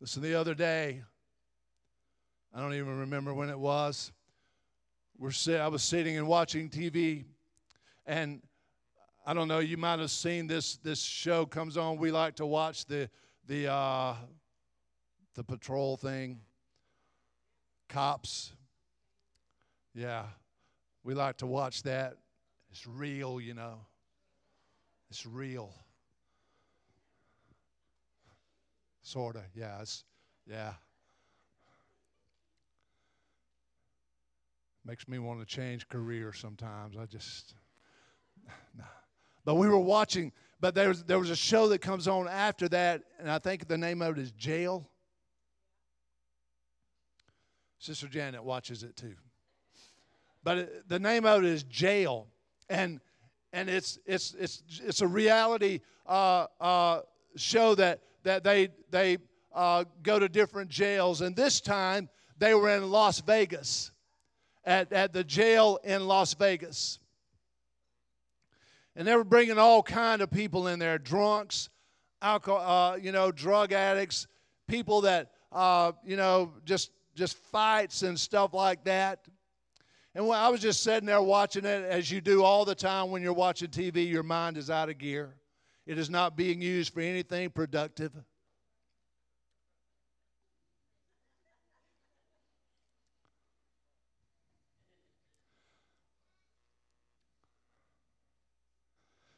Listen, 0.00 0.22
the 0.22 0.34
other 0.34 0.54
day, 0.54 1.02
I 2.54 2.60
don't 2.60 2.72
even 2.72 3.00
remember 3.00 3.34
when 3.34 3.50
it 3.50 3.58
was. 3.58 4.12
We're 5.18 5.32
I 5.60 5.68
was 5.68 5.82
sitting 5.82 6.16
and 6.16 6.26
watching 6.26 6.70
TV, 6.70 7.26
and 8.06 8.40
I 9.28 9.34
don't 9.34 9.46
know. 9.46 9.58
You 9.58 9.76
might 9.76 9.98
have 9.98 10.10
seen 10.10 10.46
this. 10.46 10.78
This 10.78 11.02
show 11.02 11.44
comes 11.44 11.76
on. 11.76 11.98
We 11.98 12.10
like 12.10 12.36
to 12.36 12.46
watch 12.46 12.86
the 12.86 13.10
the 13.46 13.70
uh, 13.70 14.14
the 15.34 15.44
patrol 15.44 15.98
thing. 15.98 16.40
Cops. 17.90 18.54
Yeah, 19.94 20.22
we 21.04 21.12
like 21.12 21.36
to 21.38 21.46
watch 21.46 21.82
that. 21.82 22.14
It's 22.70 22.86
real, 22.86 23.38
you 23.38 23.52
know. 23.52 23.74
It's 25.10 25.26
real. 25.26 25.74
Sorta. 29.02 29.42
Yeah. 29.54 29.82
It's 29.82 30.04
yeah. 30.48 30.72
Makes 34.86 35.06
me 35.06 35.18
want 35.18 35.40
to 35.40 35.44
change 35.44 35.86
career 35.90 36.32
sometimes. 36.32 36.96
I 36.96 37.04
just, 37.04 37.52
nah. 38.74 38.84
But 39.48 39.54
we 39.54 39.66
were 39.66 39.78
watching, 39.78 40.30
but 40.60 40.74
there 40.74 40.88
was, 40.88 41.04
there 41.04 41.18
was 41.18 41.30
a 41.30 41.36
show 41.36 41.68
that 41.68 41.78
comes 41.78 42.06
on 42.06 42.28
after 42.28 42.68
that, 42.68 43.04
and 43.18 43.30
I 43.30 43.38
think 43.38 43.66
the 43.66 43.78
name 43.78 44.02
of 44.02 44.18
it 44.18 44.20
is 44.20 44.30
Jail. 44.32 44.86
Sister 47.78 48.08
Janet 48.08 48.44
watches 48.44 48.82
it 48.82 48.94
too. 48.94 49.14
But 50.44 50.58
it, 50.58 50.88
the 50.90 50.98
name 50.98 51.24
of 51.24 51.44
it 51.44 51.48
is 51.48 51.62
Jail. 51.62 52.26
And 52.68 53.00
and 53.54 53.70
it's 53.70 53.98
it's 54.04 54.34
it's 54.38 54.62
it's 54.84 55.00
a 55.00 55.06
reality 55.06 55.80
uh, 56.04 56.44
uh, 56.60 57.00
show 57.36 57.74
that 57.76 58.02
that 58.24 58.44
they 58.44 58.68
they 58.90 59.16
uh, 59.54 59.84
go 60.02 60.18
to 60.18 60.28
different 60.28 60.68
jails, 60.68 61.22
and 61.22 61.34
this 61.34 61.62
time 61.62 62.10
they 62.36 62.52
were 62.52 62.68
in 62.76 62.90
Las 62.90 63.22
Vegas, 63.22 63.92
at, 64.66 64.92
at 64.92 65.14
the 65.14 65.24
jail 65.24 65.78
in 65.84 66.06
Las 66.06 66.34
Vegas. 66.34 66.98
And 68.96 69.06
they 69.06 69.14
were 69.14 69.24
bringing 69.24 69.58
all 69.58 69.82
kind 69.82 70.22
of 70.22 70.30
people 70.30 70.68
in 70.68 70.78
there, 70.78 70.98
drunks, 70.98 71.68
alcohol, 72.20 72.92
uh, 72.92 72.96
you 72.96 73.12
know, 73.12 73.30
drug 73.30 73.72
addicts, 73.72 74.26
people 74.66 75.02
that, 75.02 75.30
uh, 75.52 75.92
you 76.04 76.16
know, 76.16 76.52
just 76.64 76.90
just 77.14 77.36
fights 77.36 78.02
and 78.02 78.18
stuff 78.18 78.54
like 78.54 78.84
that. 78.84 79.26
And 80.14 80.26
when 80.26 80.38
I 80.38 80.48
was 80.48 80.60
just 80.60 80.82
sitting 80.82 81.06
there 81.06 81.22
watching 81.22 81.64
it, 81.64 81.84
as 81.84 82.10
you 82.10 82.20
do 82.20 82.42
all 82.42 82.64
the 82.64 82.74
time 82.74 83.10
when 83.10 83.22
you're 83.22 83.32
watching 83.32 83.68
TV, 83.68 84.08
your 84.08 84.22
mind 84.22 84.56
is 84.56 84.70
out 84.70 84.88
of 84.88 84.98
gear. 84.98 85.34
It 85.86 85.98
is 85.98 86.10
not 86.10 86.36
being 86.36 86.60
used 86.60 86.92
for 86.92 87.00
anything 87.00 87.50
productive. 87.50 88.12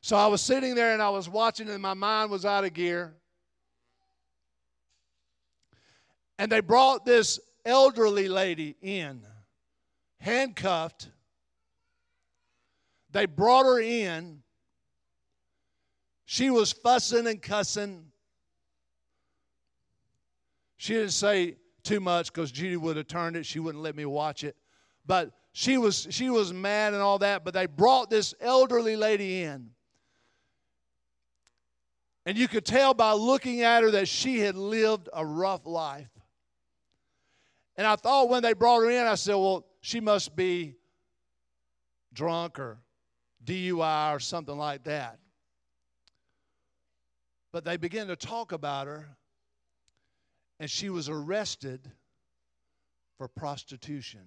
So 0.03 0.17
I 0.17 0.27
was 0.29 0.41
sitting 0.41 0.75
there 0.75 0.93
and 0.93 1.03
I 1.03 1.11
was 1.11 1.29
watching, 1.29 1.69
and 1.69 1.83
my 1.83 1.95
mind 1.95 2.31
was 2.31 2.45
out 2.45 2.65
of 2.65 2.73
gear. 2.73 3.15
And 6.39 6.51
they 6.51 6.61
brought 6.61 7.05
this 7.05 7.39
elderly 7.67 8.29
lady 8.29 8.77
in, 8.81 9.21
handcuffed. 10.19 11.11
They 13.11 13.27
brought 13.27 13.67
her 13.67 13.79
in. 13.81 14.43
She 16.25 16.49
was 16.49 16.73
fussing 16.73 17.27
and 17.27 17.43
cussing. 17.43 18.07
She 20.77 20.95
didn't 20.95 21.11
say 21.11 21.57
too 21.83 22.01
much 22.01 22.33
because 22.33 22.51
Judy 22.51 22.77
would 22.77 22.97
have 22.97 23.09
turned 23.09 23.37
it. 23.37 23.45
She 23.45 23.59
wouldn't 23.59 23.83
let 23.83 23.97
me 23.97 24.07
watch 24.07 24.45
it. 24.45 24.57
But 25.05 25.33
she 25.53 25.77
was 25.77 26.07
she 26.11 26.31
was 26.31 26.53
mad 26.55 26.95
and 26.95 27.03
all 27.03 27.19
that. 27.19 27.45
But 27.45 27.53
they 27.53 27.67
brought 27.67 28.09
this 28.09 28.33
elderly 28.41 28.97
lady 28.97 29.43
in. 29.43 29.71
And 32.27 32.37
you 32.37 32.49
could 32.49 32.67
tell 32.67 32.95
by 32.95 33.13
looking 33.13 33.63
at 33.63 33.83
her 33.83 33.91
that 33.93 34.09
she 34.09 34.41
had 34.41 34.55
lived 34.55 35.09
a 35.13 35.25
rough 35.25 35.67
life. 35.67 36.11
And 37.77 37.87
I 37.87 37.97
thought 37.97 38.29
when 38.29 38.43
they 38.43 38.53
brought 38.53 38.81
her 38.81 38.91
in, 38.91 39.07
I 39.07 39.15
said, 39.15 39.35
well, 39.35 39.65
she 39.81 40.01
must 40.01 40.37
be 40.37 40.75
drunk 42.13 42.59
or 42.59 42.79
DUI 43.45 44.15
or 44.15 44.21
something 44.21 44.57
like 44.57 44.85
that. 44.85 45.19
But 47.53 47.65
they 47.65 47.77
began 47.77 48.07
to 48.09 48.17
talk 48.17 48.53
about 48.53 48.87
her, 48.87 49.09
and 50.61 50.71
she 50.71 50.91
was 50.91 51.09
arrested 51.09 51.91
for 53.17 53.29
prostitution. 53.29 54.21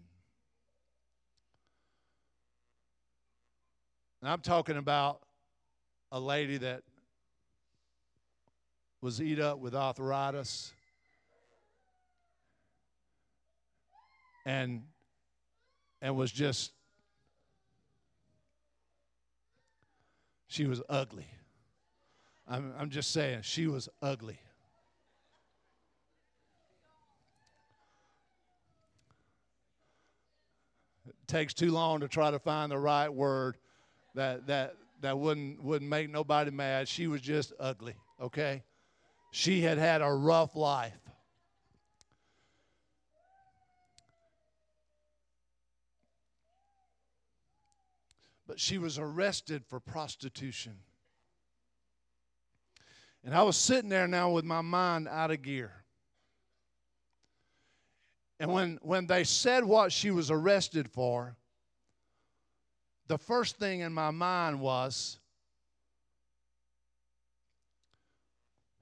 And 4.22 4.30
I'm 4.30 4.42
talking 4.42 4.78
about 4.78 5.22
a 6.12 6.20
lady 6.20 6.58
that 6.58 6.84
was 9.04 9.22
eat 9.22 9.38
up 9.38 9.60
with 9.60 9.76
arthritis. 9.76 10.72
And 14.46 14.84
and 16.02 16.16
was 16.16 16.32
just 16.32 16.72
she 20.48 20.66
was 20.66 20.82
ugly. 20.88 21.28
I'm, 22.48 22.74
I'm 22.78 22.90
just 22.90 23.12
saying, 23.12 23.42
she 23.42 23.68
was 23.68 23.90
ugly. 24.02 24.38
It 31.08 31.16
takes 31.28 31.54
too 31.54 31.72
long 31.72 32.00
to 32.02 32.08
try 32.08 32.32
to 32.32 32.40
find 32.40 32.72
the 32.72 32.78
right 32.78 33.10
word 33.10 33.58
that 34.16 34.48
that 34.48 34.76
that 35.02 35.18
wouldn't 35.20 35.62
wouldn't 35.62 35.90
make 35.90 36.10
nobody 36.10 36.52
mad. 36.52 36.88
She 36.88 37.08
was 37.08 37.20
just 37.20 37.52
ugly, 37.60 37.96
okay? 38.22 38.64
She 39.36 39.62
had 39.62 39.80
had 39.80 40.04
a 40.04 40.14
rough 40.14 40.56
life. 40.56 40.94
But 48.46 48.60
she 48.60 48.78
was 48.78 49.00
arrested 49.00 49.66
for 49.66 49.80
prostitution. 49.80 50.74
And 53.24 53.34
I 53.34 53.42
was 53.42 53.58
sitting 53.58 53.90
there 53.90 54.08
now 54.08 54.30
with 54.30 54.46
my 54.46 54.62
mind 54.62 55.08
out 55.08 55.32
of 55.32 55.42
gear. 55.42 55.84
And 58.40 58.54
when, 58.54 58.78
when 58.84 59.08
they 59.08 59.24
said 59.24 59.64
what 59.64 59.92
she 59.92 60.12
was 60.12 60.30
arrested 60.30 60.88
for, 60.92 61.36
the 63.08 63.18
first 63.18 63.58
thing 63.58 63.80
in 63.80 63.94
my 63.94 64.12
mind 64.12 64.60
was 64.60 65.18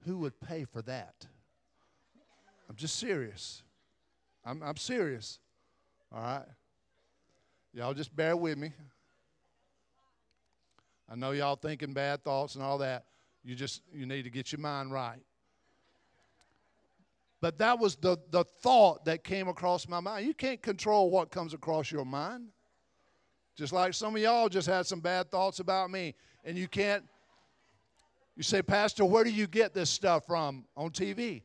Who 0.04 0.18
would 0.18 0.40
pay 0.40 0.64
for 0.64 0.82
that? 0.82 1.26
I'm 2.68 2.76
just 2.76 2.96
serious. 2.96 3.62
I'm, 4.44 4.62
I'm 4.62 4.76
serious. 4.76 5.38
All 6.12 6.20
right? 6.20 6.46
Y'all 7.72 7.94
just 7.94 8.14
bear 8.14 8.36
with 8.36 8.58
me. 8.58 8.72
I 11.10 11.14
know 11.14 11.32
y'all 11.32 11.56
thinking 11.56 11.92
bad 11.92 12.24
thoughts 12.24 12.54
and 12.54 12.64
all 12.64 12.78
that. 12.78 13.04
You 13.44 13.54
just 13.54 13.82
you 13.92 14.06
need 14.06 14.22
to 14.22 14.30
get 14.30 14.52
your 14.52 14.60
mind 14.60 14.92
right. 14.92 15.20
But 17.40 17.58
that 17.58 17.78
was 17.78 17.96
the, 17.96 18.16
the 18.30 18.44
thought 18.44 19.04
that 19.04 19.24
came 19.24 19.48
across 19.48 19.88
my 19.88 19.98
mind. 19.98 20.26
You 20.26 20.32
can't 20.32 20.62
control 20.62 21.10
what 21.10 21.30
comes 21.30 21.54
across 21.54 21.90
your 21.90 22.04
mind. 22.04 22.48
Just 23.56 23.72
like 23.72 23.94
some 23.94 24.14
of 24.14 24.22
y'all 24.22 24.48
just 24.48 24.68
had 24.68 24.86
some 24.86 25.00
bad 25.00 25.30
thoughts 25.30 25.58
about 25.58 25.90
me, 25.90 26.14
and 26.44 26.56
you 26.56 26.68
can't 26.68 27.04
you 28.36 28.42
say, 28.42 28.62
Pastor, 28.62 29.04
where 29.04 29.24
do 29.24 29.30
you 29.30 29.46
get 29.46 29.74
this 29.74 29.90
stuff 29.90 30.26
from 30.26 30.64
on 30.76 30.90
TV? 30.90 31.42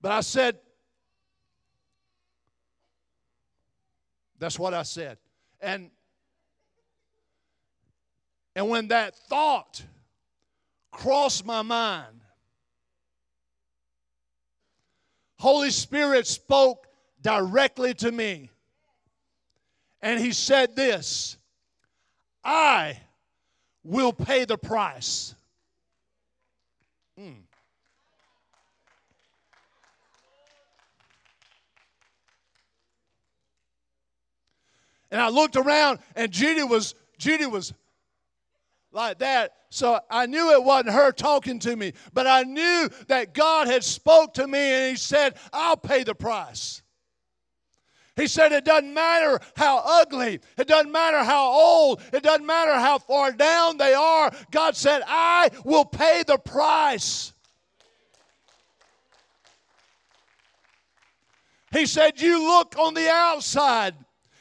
But 0.00 0.12
I 0.12 0.20
said, 0.20 0.58
that's 4.38 4.58
what 4.58 4.74
I 4.74 4.82
said. 4.82 5.18
And 5.60 5.90
and 8.56 8.68
when 8.68 8.88
that 8.88 9.16
thought 9.16 9.82
crossed 10.92 11.44
my 11.44 11.62
mind, 11.62 12.20
Holy 15.38 15.70
Spirit 15.70 16.26
spoke 16.26 16.86
directly 17.20 17.94
to 17.94 18.12
me. 18.12 18.50
And 20.02 20.20
he 20.20 20.32
said 20.32 20.76
this 20.76 21.38
I 22.44 23.00
will 23.82 24.12
pay 24.12 24.44
the 24.44 24.58
price. 24.58 25.34
Mm. 27.18 27.44
And 35.10 35.20
I 35.20 35.28
looked 35.28 35.56
around, 35.56 36.00
and 36.16 36.30
Judy 36.32 36.64
was 36.64 36.94
Judy 37.18 37.46
was 37.46 37.72
like 38.90 39.18
that. 39.18 39.52
So 39.70 40.00
I 40.10 40.26
knew 40.26 40.52
it 40.52 40.62
wasn't 40.62 40.94
her 40.94 41.12
talking 41.12 41.58
to 41.60 41.74
me, 41.76 41.92
but 42.12 42.26
I 42.26 42.42
knew 42.42 42.88
that 43.08 43.34
God 43.34 43.66
had 43.66 43.84
spoke 43.84 44.34
to 44.34 44.46
me 44.46 44.58
and 44.58 44.90
he 44.90 44.96
said, 44.96 45.36
"I'll 45.52 45.76
pay 45.76 46.04
the 46.04 46.14
price." 46.14 46.83
He 48.16 48.28
said, 48.28 48.52
It 48.52 48.64
doesn't 48.64 48.94
matter 48.94 49.40
how 49.56 49.82
ugly, 49.84 50.40
it 50.56 50.68
doesn't 50.68 50.92
matter 50.92 51.24
how 51.24 51.50
old, 51.50 52.00
it 52.12 52.22
doesn't 52.22 52.46
matter 52.46 52.74
how 52.74 52.98
far 52.98 53.32
down 53.32 53.76
they 53.76 53.94
are. 53.94 54.32
God 54.50 54.76
said, 54.76 55.02
I 55.06 55.50
will 55.64 55.84
pay 55.84 56.22
the 56.26 56.38
price. 56.38 57.32
He 61.72 61.86
said, 61.86 62.20
You 62.20 62.46
look 62.46 62.76
on 62.78 62.94
the 62.94 63.10
outside 63.10 63.94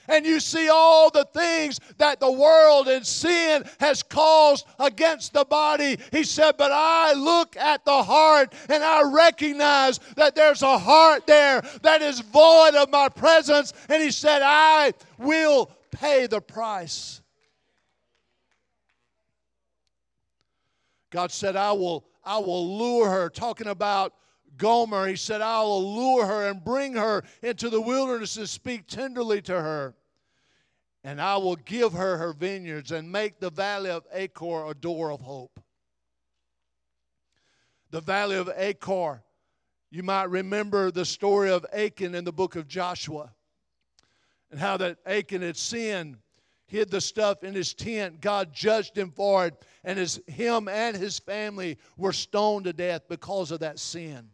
and 0.08 0.26
you 0.26 0.40
see 0.40 0.70
all 0.70 1.10
the 1.10 1.26
things 1.34 1.80
that 1.98 2.20
the 2.20 2.32
world 2.32 2.88
and 2.88 3.06
sin 3.06 3.64
has 3.80 4.04
caused 4.04 4.66
against 4.80 5.34
the 5.34 5.46
body. 5.46 5.98
He 6.12 6.24
said, 6.24 6.58
But 6.58 6.72
I 6.74 7.14
look 7.14 7.56
at 7.58 7.86
the 7.86 8.04
heart 8.04 8.54
and 8.70 8.84
I 8.84 9.04
recognize 9.12 10.00
that 10.16 10.36
there's 10.36 10.62
a 10.62 10.78
heart 10.78 11.26
there 11.28 11.64
that 11.82 12.02
is 12.02 12.20
void 12.20 12.76
of 12.76 12.90
my 12.90 13.10
presence. 13.10 13.74
And 13.90 14.02
he 14.02 14.12
said, 14.12 14.42
I 14.44 14.94
will 15.18 15.72
pay 15.92 16.28
the 16.28 16.42
price. 16.42 17.22
God 21.12 21.32
said, 21.32 21.56
I 21.56 21.72
will, 21.74 22.04
I 22.26 22.40
will 22.40 22.78
lure 22.78 23.10
her, 23.10 23.30
talking 23.30 23.68
about 23.68 24.14
Gomer, 24.58 25.08
he 25.08 25.16
said, 25.16 25.42
I 25.42 25.62
will 25.62 25.78
allure 25.78 26.26
her 26.26 26.50
and 26.50 26.64
bring 26.64 26.96
her 26.96 27.24
into 27.42 27.70
the 27.70 27.82
wilderness 27.82 28.38
and 28.38 28.48
speak 28.48 28.88
tenderly 28.88 29.42
to 29.44 29.54
her. 29.54 29.96
And 31.04 31.22
I 31.22 31.38
will 31.38 31.56
give 31.56 31.94
her 31.94 32.18
her 32.18 32.34
vineyards 32.34 32.92
and 32.92 33.12
make 33.12 33.40
the 33.40 33.50
valley 33.50 33.90
of 33.90 34.06
Achor 34.14 34.66
a 34.68 34.74
door 34.74 35.12
of 35.12 35.22
hope. 35.22 35.60
The 37.92 38.02
valley 38.02 38.38
of 38.38 38.50
Achor, 38.56 39.22
you 39.92 40.02
might 40.02 40.30
remember 40.30 40.92
the 40.92 41.06
story 41.06 41.52
of 41.52 41.66
Achan 41.74 42.16
in 42.16 42.24
the 42.24 42.32
book 42.32 42.56
of 42.56 42.68
Joshua 42.68 43.32
and 44.50 44.60
how 44.60 44.78
that 44.78 44.98
Achan 45.06 45.42
had 45.42 45.58
sinned, 45.58 46.18
hid 46.68 46.90
the 46.90 47.02
stuff 47.02 47.44
in 47.44 47.54
his 47.54 47.74
tent. 47.74 48.22
God 48.22 48.54
judged 48.54 48.98
him 48.98 49.12
for 49.12 49.48
it, 49.48 49.56
and 49.84 50.00
his, 50.00 50.22
him 50.28 50.68
and 50.68 50.96
his 50.96 51.20
family 51.20 51.78
were 51.98 52.14
stoned 52.14 52.66
to 52.66 52.74
death 52.74 53.02
because 53.10 53.52
of 53.52 53.60
that 53.60 53.80
sin. 53.80 54.30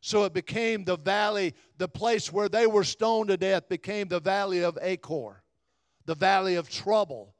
So 0.00 0.24
it 0.24 0.32
became 0.32 0.84
the 0.84 0.96
valley, 0.96 1.54
the 1.76 1.88
place 1.88 2.32
where 2.32 2.48
they 2.48 2.66
were 2.66 2.84
stoned 2.84 3.28
to 3.28 3.36
death 3.36 3.68
became 3.68 4.08
the 4.08 4.20
valley 4.20 4.62
of 4.62 4.78
Achor. 4.80 5.42
The 6.06 6.14
valley 6.14 6.54
of 6.54 6.70
trouble 6.70 7.34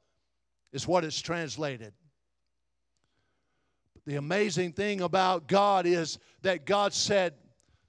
is 0.71 0.87
what 0.87 1.03
it's 1.03 1.21
translated. 1.21 1.93
The 4.05 4.17
amazing 4.17 4.73
thing 4.73 5.01
about 5.01 5.47
God 5.47 5.85
is 5.85 6.19
that 6.41 6.65
God 6.65 6.93
said, 6.93 7.35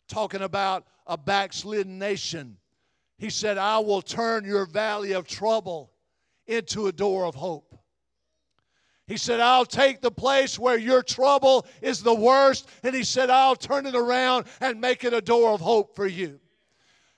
talking 0.08 0.42
about 0.42 0.86
a 1.06 1.16
backslidden 1.16 1.98
nation, 1.98 2.56
He 3.18 3.30
said, 3.30 3.58
I 3.58 3.78
will 3.78 4.02
turn 4.02 4.44
your 4.44 4.66
valley 4.66 5.12
of 5.12 5.26
trouble 5.26 5.92
into 6.46 6.86
a 6.86 6.92
door 6.92 7.24
of 7.24 7.34
hope. 7.34 7.79
He 9.10 9.16
said, 9.16 9.40
I'll 9.40 9.66
take 9.66 10.00
the 10.00 10.12
place 10.12 10.56
where 10.56 10.78
your 10.78 11.02
trouble 11.02 11.66
is 11.82 12.00
the 12.00 12.14
worst, 12.14 12.68
and 12.84 12.94
He 12.94 13.02
said, 13.02 13.28
I'll 13.28 13.56
turn 13.56 13.84
it 13.86 13.96
around 13.96 14.46
and 14.60 14.80
make 14.80 15.02
it 15.02 15.12
a 15.12 15.20
door 15.20 15.52
of 15.52 15.60
hope 15.60 15.96
for 15.96 16.06
you. 16.06 16.38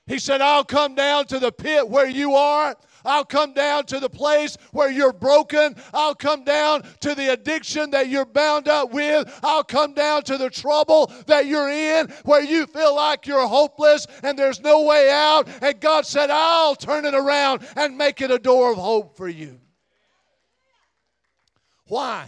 He 0.06 0.18
said, 0.18 0.40
I'll 0.40 0.64
come 0.64 0.94
down 0.94 1.26
to 1.26 1.38
the 1.38 1.52
pit 1.52 1.86
where 1.86 2.08
you 2.08 2.34
are. 2.34 2.74
I'll 3.04 3.26
come 3.26 3.52
down 3.52 3.84
to 3.86 4.00
the 4.00 4.08
place 4.08 4.56
where 4.70 4.90
you're 4.90 5.12
broken. 5.12 5.76
I'll 5.92 6.14
come 6.14 6.44
down 6.44 6.82
to 7.00 7.14
the 7.14 7.30
addiction 7.30 7.90
that 7.90 8.08
you're 8.08 8.24
bound 8.24 8.68
up 8.68 8.90
with. 8.94 9.28
I'll 9.42 9.62
come 9.62 9.92
down 9.92 10.22
to 10.22 10.38
the 10.38 10.48
trouble 10.48 11.12
that 11.26 11.44
you're 11.44 11.68
in 11.68 12.08
where 12.24 12.42
you 12.42 12.64
feel 12.68 12.96
like 12.96 13.26
you're 13.26 13.46
hopeless 13.46 14.06
and 14.22 14.38
there's 14.38 14.62
no 14.62 14.80
way 14.84 15.10
out. 15.12 15.46
And 15.60 15.78
God 15.78 16.06
said, 16.06 16.30
I'll 16.30 16.74
turn 16.74 17.04
it 17.04 17.14
around 17.14 17.68
and 17.76 17.98
make 17.98 18.22
it 18.22 18.30
a 18.30 18.38
door 18.38 18.72
of 18.72 18.78
hope 18.78 19.14
for 19.14 19.28
you. 19.28 19.61
Why? 21.86 22.26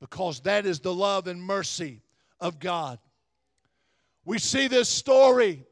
Because 0.00 0.40
that 0.40 0.66
is 0.66 0.80
the 0.80 0.94
love 0.94 1.26
and 1.26 1.42
mercy 1.42 2.02
of 2.40 2.58
God. 2.58 2.98
We 4.24 4.38
see 4.38 4.68
this 4.68 4.88
story 4.88 5.64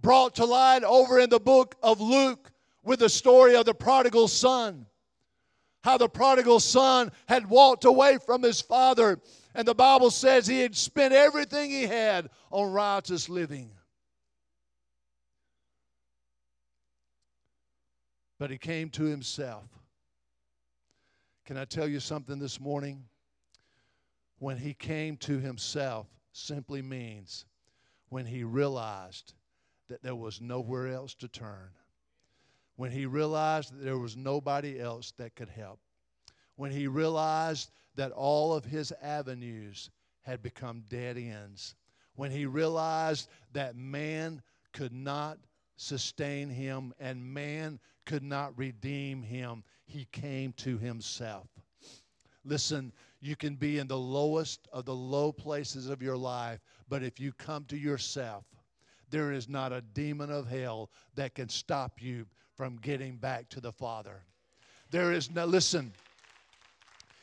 brought 0.00 0.36
to 0.36 0.44
light 0.44 0.82
over 0.82 1.20
in 1.20 1.30
the 1.30 1.40
book 1.40 1.76
of 1.82 2.00
Luke 2.00 2.50
with 2.82 3.00
the 3.00 3.08
story 3.08 3.54
of 3.54 3.66
the 3.66 3.74
prodigal 3.74 4.28
son. 4.28 4.86
How 5.82 5.96
the 5.96 6.08
prodigal 6.08 6.60
son 6.60 7.10
had 7.26 7.48
walked 7.48 7.84
away 7.84 8.18
from 8.24 8.42
his 8.42 8.60
father, 8.60 9.18
and 9.54 9.66
the 9.66 9.74
Bible 9.74 10.10
says 10.10 10.46
he 10.46 10.60
had 10.60 10.76
spent 10.76 11.14
everything 11.14 11.70
he 11.70 11.84
had 11.86 12.28
on 12.50 12.72
riotous 12.72 13.28
living. 13.28 13.70
But 18.38 18.50
he 18.50 18.58
came 18.58 18.90
to 18.90 19.04
himself. 19.04 19.79
Can 21.50 21.58
I 21.58 21.64
tell 21.64 21.88
you 21.88 21.98
something 21.98 22.38
this 22.38 22.60
morning? 22.60 23.02
When 24.38 24.56
he 24.56 24.72
came 24.72 25.16
to 25.16 25.40
himself 25.40 26.06
simply 26.30 26.80
means 26.80 27.44
when 28.08 28.24
he 28.24 28.44
realized 28.44 29.34
that 29.88 30.00
there 30.00 30.14
was 30.14 30.40
nowhere 30.40 30.86
else 30.86 31.12
to 31.14 31.26
turn. 31.26 31.70
When 32.76 32.92
he 32.92 33.04
realized 33.04 33.72
that 33.72 33.82
there 33.82 33.98
was 33.98 34.16
nobody 34.16 34.78
else 34.78 35.12
that 35.16 35.34
could 35.34 35.48
help. 35.48 35.80
When 36.54 36.70
he 36.70 36.86
realized 36.86 37.72
that 37.96 38.12
all 38.12 38.54
of 38.54 38.64
his 38.64 38.92
avenues 39.02 39.90
had 40.20 40.44
become 40.44 40.84
dead 40.88 41.18
ends. 41.18 41.74
When 42.14 42.30
he 42.30 42.46
realized 42.46 43.28
that 43.54 43.74
man 43.74 44.40
could 44.72 44.92
not 44.92 45.40
sustain 45.80 46.50
him 46.50 46.92
and 47.00 47.24
man 47.24 47.80
could 48.04 48.22
not 48.22 48.56
redeem 48.58 49.22
him 49.22 49.64
he 49.86 50.06
came 50.12 50.52
to 50.52 50.76
himself. 50.76 51.48
Listen, 52.44 52.92
you 53.20 53.34
can 53.34 53.54
be 53.54 53.78
in 53.78 53.86
the 53.86 53.96
lowest 53.96 54.68
of 54.74 54.84
the 54.84 54.94
low 54.94 55.32
places 55.32 55.88
of 55.88 56.02
your 56.02 56.18
life, 56.18 56.60
but 56.90 57.02
if 57.02 57.18
you 57.18 57.32
come 57.32 57.64
to 57.64 57.78
yourself, 57.78 58.44
there 59.08 59.32
is 59.32 59.48
not 59.48 59.72
a 59.72 59.80
demon 59.80 60.30
of 60.30 60.46
hell 60.46 60.90
that 61.14 61.34
can 61.34 61.48
stop 61.48 62.02
you 62.02 62.26
from 62.54 62.76
getting 62.76 63.16
back 63.16 63.48
to 63.48 63.60
the 63.60 63.72
Father. 63.72 64.22
There 64.90 65.12
is 65.12 65.30
no, 65.30 65.46
listen, 65.46 65.92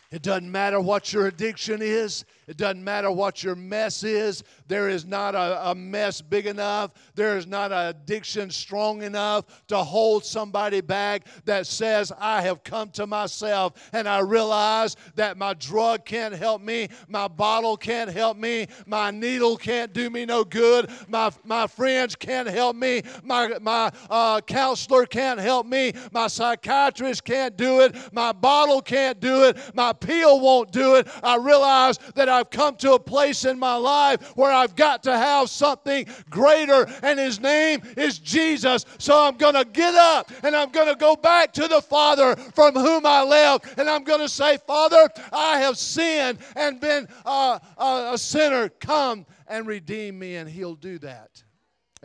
it 0.09 0.21
doesn't 0.21 0.49
matter 0.49 0.79
what 0.79 1.11
your 1.11 1.27
addiction 1.27 1.81
is. 1.81 2.23
It 2.47 2.55
doesn't 2.55 2.81
matter 2.81 3.11
what 3.11 3.43
your 3.43 3.55
mess 3.55 4.03
is. 4.03 4.41
There 4.69 4.87
is 4.87 5.05
not 5.05 5.35
a, 5.35 5.71
a, 5.71 5.75
mess 5.75 6.21
big 6.21 6.45
enough. 6.45 6.91
There 7.13 7.37
is 7.37 7.45
not 7.45 7.73
an 7.73 7.87
addiction 7.87 8.49
strong 8.49 9.01
enough 9.01 9.65
to 9.67 9.77
hold 9.77 10.23
somebody 10.23 10.79
back 10.79 11.27
that 11.43 11.67
says, 11.67 12.13
I 12.17 12.41
have 12.41 12.63
come 12.63 12.89
to 12.91 13.05
myself 13.05 13.73
and 13.91 14.07
I 14.07 14.19
realize 14.19 14.95
that 15.15 15.37
my 15.37 15.53
drug 15.55 16.05
can't 16.05 16.33
help 16.33 16.61
me, 16.61 16.87
my 17.09 17.27
bottle 17.27 17.75
can't 17.75 18.09
help 18.09 18.37
me, 18.37 18.67
my 18.85 19.11
needle 19.11 19.57
can't 19.57 19.91
do 19.91 20.09
me 20.09 20.25
no 20.25 20.45
good, 20.45 20.89
my, 21.09 21.31
my 21.43 21.67
friends 21.67 22.15
can't 22.15 22.47
help 22.47 22.77
me, 22.77 23.01
my, 23.23 23.57
my 23.61 23.91
uh, 24.09 24.39
counselor 24.39 25.05
can't 25.05 25.39
help 25.39 25.65
me, 25.65 25.91
my 26.13 26.27
psychiatrist 26.27 27.25
can't 27.25 27.57
do 27.57 27.81
it, 27.81 27.93
my 28.13 28.31
bottle 28.31 28.81
can't 28.81 29.19
do 29.19 29.43
it, 29.43 29.57
my 29.75 29.91
pill 29.99 30.39
won't 30.39 30.71
do 30.71 30.95
it. 30.95 31.07
I 31.23 31.37
realize 31.37 31.97
that 32.15 32.29
I've 32.29 32.49
come 32.49 32.75
to 32.77 32.93
a 32.93 32.99
place 32.99 33.45
in 33.45 33.59
my 33.59 33.75
life 33.75 34.35
where 34.37 34.51
I've 34.51 34.75
got 34.75 35.03
to 35.03 35.17
have 35.17 35.49
something 35.49 36.07
greater, 36.29 36.87
and 37.03 37.19
His 37.19 37.39
name 37.39 37.81
is 37.97 38.19
Jesus. 38.19 38.85
So 38.97 39.19
I'm 39.19 39.37
going 39.37 39.55
to 39.55 39.65
get 39.65 39.95
up 39.95 40.31
and 40.43 40.55
I'm 40.55 40.71
going 40.71 40.87
to 40.87 40.95
go 40.95 41.15
back 41.15 41.53
to 41.53 41.67
the 41.67 41.81
Father 41.81 42.35
from 42.35 42.75
whom 42.75 43.05
I 43.05 43.23
left, 43.23 43.77
and 43.77 43.89
I'm 43.89 44.03
going 44.03 44.21
to 44.21 44.29
say, 44.29 44.57
Father, 44.65 45.09
I 45.31 45.59
have 45.59 45.77
sinned 45.77 46.39
and 46.55 46.79
been 46.79 47.07
a, 47.25 47.61
a, 47.77 48.11
a 48.13 48.17
sinner. 48.17 48.69
Come 48.69 49.25
and 49.47 49.65
redeem 49.65 50.19
me, 50.19 50.35
and 50.35 50.49
He'll 50.49 50.75
do 50.75 50.99
that. 50.99 51.43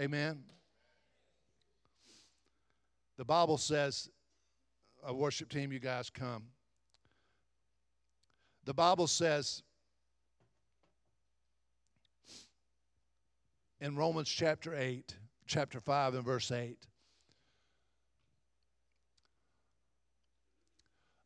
Amen. 0.00 0.42
The 3.18 3.24
Bible 3.24 3.58
says, 3.58 4.08
a 5.04 5.14
worship 5.14 5.48
team, 5.48 5.72
you 5.72 5.78
guys 5.78 6.10
come. 6.10 6.44
The 8.64 8.74
Bible 8.74 9.08
says 9.08 9.62
in 13.80 13.96
Romans 13.96 14.28
chapter 14.28 14.74
8, 14.76 15.16
chapter 15.46 15.80
5, 15.80 16.14
and 16.14 16.24
verse 16.24 16.52
8. 16.52 16.78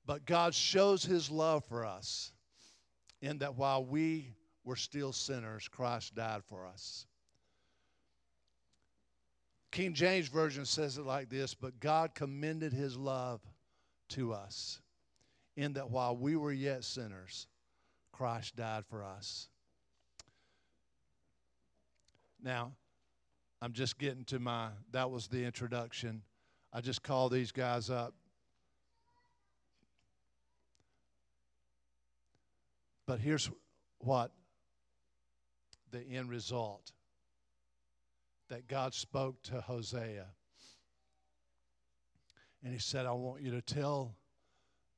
But 0.07 0.25
God 0.25 0.55
shows 0.55 1.05
his 1.05 1.31
love 1.31 1.65
for 1.65 1.85
us 1.85 2.33
in 3.21 3.39
that 3.39 3.57
while 3.57 3.85
we 3.85 4.33
were 4.65 4.77
still 4.77 5.13
sinners, 5.13 5.69
Christ 5.69 6.15
died 6.15 6.43
for 6.45 6.67
us. 6.67 7.07
King 9.73 9.93
James 9.93 10.29
Version 10.29 10.65
says 10.65 10.97
it 10.97 11.05
like 11.05 11.29
this 11.29 11.53
But 11.53 11.81
God 11.81 12.15
commended 12.15 12.73
his 12.73 12.97
love 12.97 13.43
to 14.11 14.33
us 14.33 14.81
in 15.57 15.73
that 15.75 15.91
while 15.91 16.17
we 16.17 16.37
were 16.37 16.53
yet 16.53 16.85
sinners, 16.85 17.47
Christ 18.13 18.57
died 18.57 18.85
for 18.89 19.03
us. 19.03 19.49
Now, 22.43 22.73
I'm 23.61 23.73
just 23.73 23.99
getting 23.99 24.25
to 24.27 24.39
my, 24.39 24.69
that 24.93 25.11
was 25.11 25.29
the 25.29 25.45
introduction. 25.45 26.23
I 26.73 26.81
just 26.81 27.03
called 27.03 27.33
these 27.33 27.53
guys 27.53 27.91
up. 27.91 28.15
But 33.07 33.21
here's 33.21 33.51
what 33.99 34.33
the 35.91 36.03
end 36.03 36.29
result 36.29 36.93
that 38.49 38.69
God 38.69 38.95
spoke 38.95 39.43
to 39.45 39.61
Hosea. 39.61 40.27
And 42.63 42.73
he 42.73 42.79
said, 42.79 43.07
I 43.07 43.13
want 43.13 43.43
you 43.43 43.53
to 43.53 43.63
tell 43.63 44.15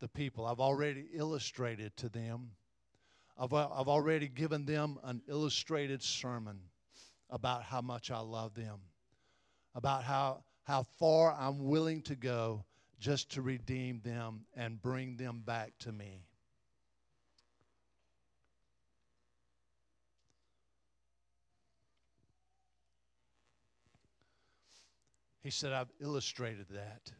the 0.01 0.09
people, 0.09 0.47
I've 0.47 0.61
already 0.61 1.07
illustrated 1.13 1.97
to 1.99 2.09
them, 2.09 2.51
I've, 3.39 3.53
uh, 3.53 3.69
I've 3.73 3.89
already 3.89 4.29
given 4.29 4.65
them 4.65 4.99
an 5.05 5.23
illustrated 5.29 6.03
sermon 6.03 6.59
about 7.31 7.63
how 7.63 7.81
much 7.81 8.11
I 8.11 8.21
love 8.21 8.55
them, 8.55 8.79
about 9.75 10.03
how, 10.03 10.43
how 10.65 10.85
far 10.99 11.33
I'm 11.39 11.67
willing 11.67 12.03
to 12.03 12.17
go 12.17 12.65
just 12.99 13.31
to 13.33 13.43
redeem 13.43 14.01
them 14.05 14.45
and 14.57 14.83
bring 14.83 15.17
them 15.17 15.43
back 15.45 15.73
to 15.81 15.93
me. 15.93 16.25
He 25.43 25.51
said, 25.51 25.73
I've 25.73 25.91
illustrated 26.01 26.67
that. 26.71 27.13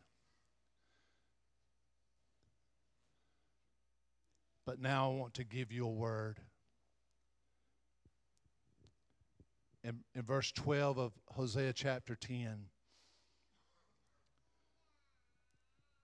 But 4.69 4.83
now 4.83 5.11
I 5.11 5.15
want 5.15 5.33
to 5.33 5.45
give 5.45 5.73
you 5.73 5.87
a 5.87 5.91
word. 5.91 6.41
In, 9.83 10.01
in 10.15 10.21
verse 10.21 10.53
12 10.53 10.99
of 10.99 11.13
Hosea 11.29 11.73
chapter 11.73 12.15
10, 12.15 12.67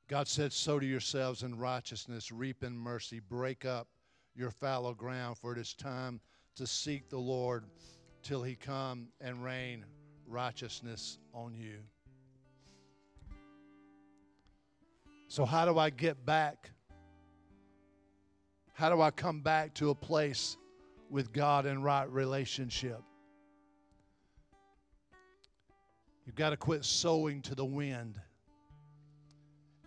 God 0.09 0.27
said, 0.27 0.51
Sow 0.51 0.79
to 0.79 0.87
yourselves 0.87 1.43
in 1.43 1.59
righteousness, 1.59 2.33
reap 2.33 2.65
in 2.65 2.75
mercy, 2.75 3.21
break 3.21 3.67
up 3.67 3.87
your 4.35 4.51
fallow 4.51 4.95
ground, 4.95 5.37
for 5.37 5.53
it 5.53 5.59
is 5.59 5.75
time 5.75 6.19
to 6.57 6.67
seek 6.67 7.11
the 7.11 7.19
Lord 7.19 7.65
till 8.23 8.43
he 8.43 8.55
come 8.55 9.09
and 9.21 9.45
rain 9.45 9.85
righteousness 10.27 11.19
on 11.35 11.55
you. 11.55 11.81
So, 15.29 15.45
how 15.45 15.67
do 15.67 15.79
I 15.79 15.91
get 15.91 16.25
back? 16.25 16.71
How 18.75 18.91
do 18.91 19.01
I 19.01 19.12
come 19.12 19.41
back 19.41 19.72
to 19.75 19.91
a 19.91 19.95
place 19.95 20.57
with 21.09 21.33
God 21.33 21.64
in 21.64 21.81
right 21.81 22.11
relationship? 22.11 23.01
You've 26.27 26.35
got 26.35 26.51
to 26.51 26.57
quit 26.57 26.85
sowing 26.85 27.41
to 27.43 27.55
the 27.55 27.64
wind 27.64 28.20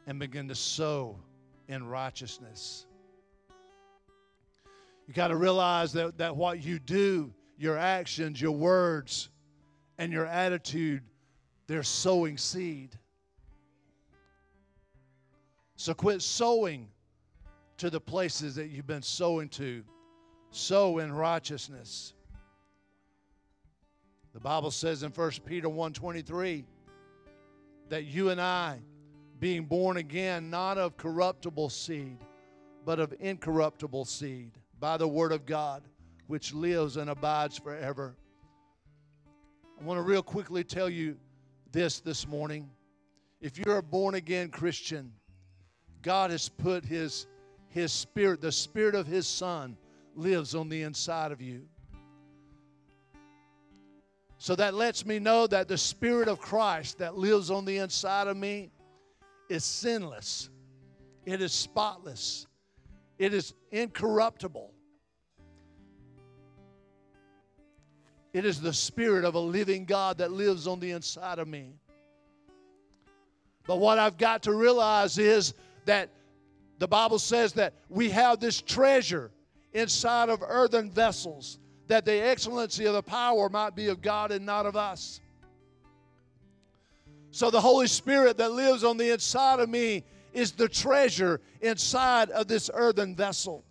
and 0.06 0.18
begin 0.20 0.48
to 0.48 0.56
sow 0.56 1.20
in 1.68 1.86
righteousness. 1.86 2.86
You 5.06 5.14
got 5.14 5.30
to 5.30 5.36
realize 5.36 5.92
that, 5.94 6.18
that 6.18 6.36
what 6.36 6.64
you 6.64 6.80
do, 6.80 7.34
your 7.58 7.78
actions, 7.78 8.42
your 8.42 8.52
words, 8.54 9.28
and 9.98 10.14
your 10.14 10.26
attitude, 10.26 11.04
they're 11.68 11.84
sowing 11.84 12.38
seed. 12.38 12.98
So 15.76 15.94
quit 15.94 16.22
sowing 16.22 16.88
to 17.78 17.90
the 17.90 18.00
places 18.00 18.56
that 18.56 18.68
you've 18.68 18.88
been 18.88 19.02
sowing 19.02 19.50
to. 19.50 19.84
Sow 20.52 21.00
in 21.00 21.12
righteousness. 21.14 22.14
The 24.34 24.40
Bible 24.40 24.72
says 24.72 25.04
in 25.04 25.12
1 25.12 25.32
Peter 25.46 25.68
1:23 25.68 26.66
that 27.90 28.06
you 28.06 28.30
and 28.30 28.40
I 28.40 28.80
being 29.40 29.66
born 29.66 29.98
again 29.98 30.50
not 30.50 30.78
of 30.78 30.98
corruptible 30.98 31.70
seed 31.70 32.18
but 32.86 33.00
of 33.00 33.14
incorruptible 33.20 34.06
seed 34.06 34.52
by 34.80 34.98
the 34.98 35.08
word 35.08 35.32
of 35.32 35.46
God 35.46 35.84
which 36.28 36.54
lives 36.54 36.98
and 36.98 37.10
abides 37.10 37.58
forever. 37.58 38.16
I 39.80 39.84
want 39.84 39.98
to 39.98 40.02
real 40.02 40.24
quickly 40.24 40.64
tell 40.64 40.90
you 40.90 41.18
this 41.72 42.00
this 42.00 42.28
morning. 42.28 42.70
If 43.42 43.58
you're 43.58 43.78
a 43.78 43.84
born 43.84 44.16
again 44.16 44.50
Christian, 44.50 45.12
God 46.02 46.32
has 46.32 46.50
put 46.50 46.84
his, 46.84 47.28
his 47.70 47.92
spirit, 47.92 48.42
the 48.42 48.52
spirit 48.52 48.96
of 48.96 49.08
his 49.08 49.28
son 49.28 49.78
lives 50.16 50.56
on 50.56 50.70
the 50.70 50.82
inside 50.84 51.32
of 51.32 51.42
you. 51.42 51.64
So 54.40 54.56
that 54.56 54.74
lets 54.74 55.06
me 55.06 55.20
know 55.20 55.48
that 55.48 55.68
the 55.68 55.78
spirit 55.78 56.28
of 56.28 56.40
Christ 56.40 57.00
that 57.00 57.18
lives 57.18 57.50
on 57.50 57.66
the 57.66 57.78
inside 57.78 58.28
of 58.28 58.38
me 58.38 58.72
is 59.50 59.64
sinless. 59.64 60.50
It 61.26 61.42
is 61.42 61.52
spotless. 61.52 62.48
It 63.18 63.34
is 63.34 63.54
incorruptible. 63.72 64.72
It 68.34 68.46
is 68.46 68.62
the 68.62 68.74
spirit 68.74 69.26
of 69.26 69.34
a 69.36 69.40
living 69.40 69.86
God 69.86 70.20
that 70.20 70.32
lives 70.32 70.68
on 70.68 70.80
the 70.80 70.92
inside 70.92 71.40
of 71.40 71.48
me. 71.48 71.74
But 73.66 73.80
what 73.80 73.98
I've 73.98 74.18
got 74.18 74.44
to 74.44 74.54
realize 74.54 75.18
is 75.18 75.54
that 75.86 76.10
the 76.80 76.88
Bible 76.88 77.20
says 77.20 77.54
that 77.54 77.74
we 77.90 78.10
have 78.10 78.40
this 78.40 78.62
treasure 78.62 79.32
inside 79.74 80.30
of 80.30 80.44
earthen 80.46 80.92
vessels, 80.92 81.60
that 81.88 82.06
the 82.06 82.14
excellency 82.14 82.86
of 82.86 82.94
the 82.94 83.04
power 83.04 83.50
might 83.50 83.76
be 83.76 83.88
of 83.88 84.02
God 84.02 84.32
and 84.32 84.46
not 84.46 84.66
of 84.66 84.76
us. 84.76 85.22
So 87.32 87.52
the 87.52 87.62
Holy 87.62 87.88
Spirit 87.88 88.38
that 88.38 88.52
lives 88.52 88.84
on 88.84 88.98
the 88.98 89.12
inside 89.12 89.60
of 89.60 89.70
me 89.70 90.04
is 90.34 90.52
the 90.52 90.68
treasure 90.68 91.42
inside 91.62 92.30
of 92.32 92.48
this 92.48 92.70
earthen 92.74 93.16
vessel. 93.16 93.64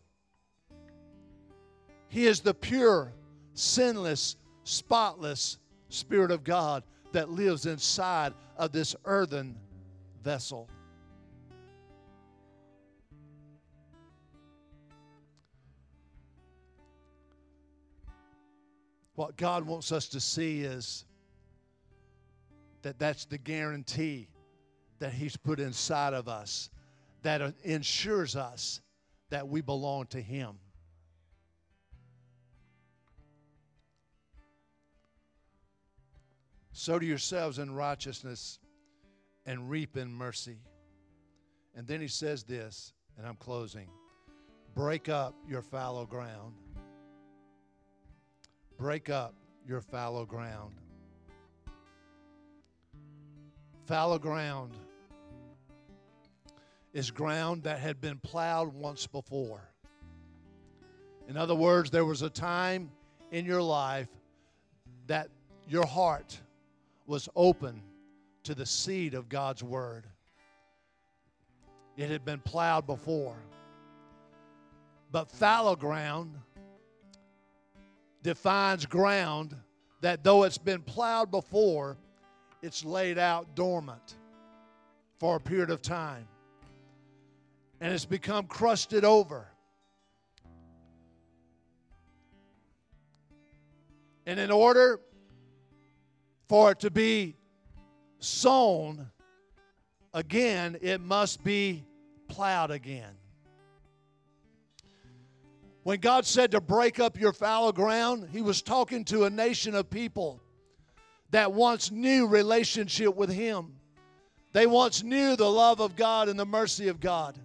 He 2.08 2.26
is 2.26 2.40
the 2.40 2.54
pure, 2.54 3.12
sinless, 3.54 4.36
spotless 4.64 5.58
Spirit 5.88 6.30
of 6.30 6.44
God 6.44 6.82
that 7.12 7.30
lives 7.30 7.66
inside 7.66 8.34
of 8.56 8.72
this 8.72 8.96
earthen 9.04 9.56
vessel. 10.22 10.68
What 19.16 19.36
God 19.36 19.66
wants 19.66 19.92
us 19.92 20.08
to 20.08 20.20
see 20.20 20.60
is 20.60 21.04
that 22.82 22.98
that's 22.98 23.24
the 23.24 23.38
guarantee 23.38 24.28
that 24.98 25.12
He's 25.12 25.36
put 25.36 25.58
inside 25.58 26.14
of 26.14 26.28
us 26.28 26.70
that 27.22 27.54
ensures 27.64 28.36
us 28.36 28.80
that 29.30 29.48
we 29.48 29.60
belong 29.60 30.06
to 30.08 30.20
Him. 30.20 30.58
Sow 36.72 36.98
to 36.98 37.06
yourselves 37.06 37.58
in 37.58 37.74
righteousness 37.74 38.58
and 39.46 39.70
reap 39.70 39.96
in 39.96 40.12
mercy. 40.12 40.58
And 41.74 41.86
then 41.86 42.02
he 42.02 42.08
says 42.08 42.44
this, 42.44 42.92
and 43.16 43.26
I'm 43.26 43.36
closing 43.36 43.88
break 44.74 45.08
up 45.08 45.34
your 45.48 45.62
fallow 45.62 46.04
ground. 46.04 46.52
Break 48.78 49.08
up 49.08 49.34
your 49.66 49.80
fallow 49.80 50.26
ground. 50.26 50.74
Fallow 53.86 54.18
ground 54.18 54.72
is 56.92 57.10
ground 57.10 57.62
that 57.62 57.78
had 57.78 58.00
been 58.00 58.18
plowed 58.18 58.74
once 58.74 59.06
before. 59.06 59.60
In 61.28 61.36
other 61.36 61.54
words, 61.54 61.90
there 61.90 62.04
was 62.04 62.22
a 62.22 62.30
time 62.30 62.90
in 63.30 63.44
your 63.44 63.62
life 63.62 64.08
that 65.06 65.28
your 65.68 65.86
heart 65.86 66.38
was 67.06 67.28
open 67.34 67.82
to 68.44 68.54
the 68.54 68.66
seed 68.66 69.14
of 69.14 69.28
God's 69.28 69.62
word. 69.62 70.06
It 71.96 72.10
had 72.10 72.24
been 72.24 72.40
plowed 72.40 72.86
before. 72.86 73.36
But 75.10 75.30
fallow 75.30 75.76
ground 75.76 76.34
defines 78.26 78.84
ground 78.86 79.54
that 80.00 80.24
though 80.24 80.42
it's 80.42 80.58
been 80.58 80.82
plowed 80.82 81.30
before, 81.30 81.96
it's 82.60 82.84
laid 82.84 83.18
out 83.18 83.54
dormant 83.54 84.16
for 85.20 85.36
a 85.36 85.40
period 85.40 85.70
of 85.70 85.80
time. 85.80 86.26
And 87.80 87.94
it's 87.94 88.04
become 88.04 88.46
crusted 88.46 89.04
over. 89.04 89.46
And 94.26 94.40
in 94.40 94.50
order 94.50 94.98
for 96.48 96.72
it 96.72 96.80
to 96.80 96.90
be 96.90 97.36
sown 98.18 99.08
again, 100.12 100.78
it 100.82 101.00
must 101.00 101.44
be 101.44 101.84
plowed 102.26 102.72
again. 102.72 103.14
When 105.86 106.00
God 106.00 106.26
said 106.26 106.50
to 106.50 106.60
break 106.60 106.98
up 106.98 107.16
your 107.16 107.32
fallow 107.32 107.70
ground, 107.70 108.30
He 108.32 108.42
was 108.42 108.60
talking 108.60 109.04
to 109.04 109.22
a 109.22 109.30
nation 109.30 109.72
of 109.76 109.88
people 109.88 110.42
that 111.30 111.52
once 111.52 111.92
knew 111.92 112.26
relationship 112.26 113.14
with 113.14 113.30
Him. 113.30 113.76
They 114.52 114.66
once 114.66 115.04
knew 115.04 115.36
the 115.36 115.48
love 115.48 115.78
of 115.78 115.94
God 115.94 116.28
and 116.28 116.36
the 116.36 116.44
mercy 116.44 116.88
of 116.88 116.98
God, 116.98 117.38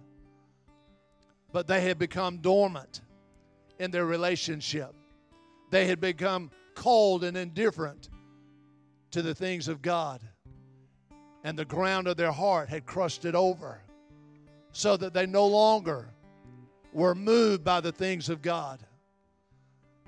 but 1.52 1.68
they 1.68 1.82
had 1.82 2.00
become 2.00 2.38
dormant 2.38 3.02
in 3.78 3.92
their 3.92 4.06
relationship. 4.06 4.92
They 5.70 5.86
had 5.86 6.00
become 6.00 6.50
cold 6.74 7.22
and 7.22 7.36
indifferent 7.36 8.08
to 9.12 9.22
the 9.22 9.36
things 9.36 9.68
of 9.68 9.82
God, 9.82 10.20
and 11.44 11.56
the 11.56 11.64
ground 11.64 12.08
of 12.08 12.16
their 12.16 12.32
heart 12.32 12.68
had 12.68 12.86
crushed 12.86 13.24
it 13.24 13.36
over 13.36 13.80
so 14.72 14.96
that 14.96 15.14
they 15.14 15.26
no 15.26 15.46
longer 15.46 16.08
were 16.92 17.14
moved 17.14 17.64
by 17.64 17.80
the 17.80 17.92
things 17.92 18.28
of 18.28 18.42
God. 18.42 18.80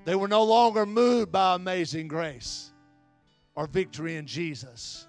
They 0.04 0.14
were 0.14 0.28
no 0.28 0.44
longer 0.44 0.84
moved 0.84 1.32
by 1.32 1.54
amazing 1.54 2.08
grace 2.08 2.72
or 3.54 3.66
victory 3.66 4.16
in 4.16 4.26
Jesus 4.26 5.06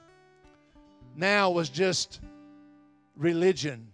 now 1.15 1.49
was 1.49 1.69
just 1.69 2.19
religion. 3.15 3.87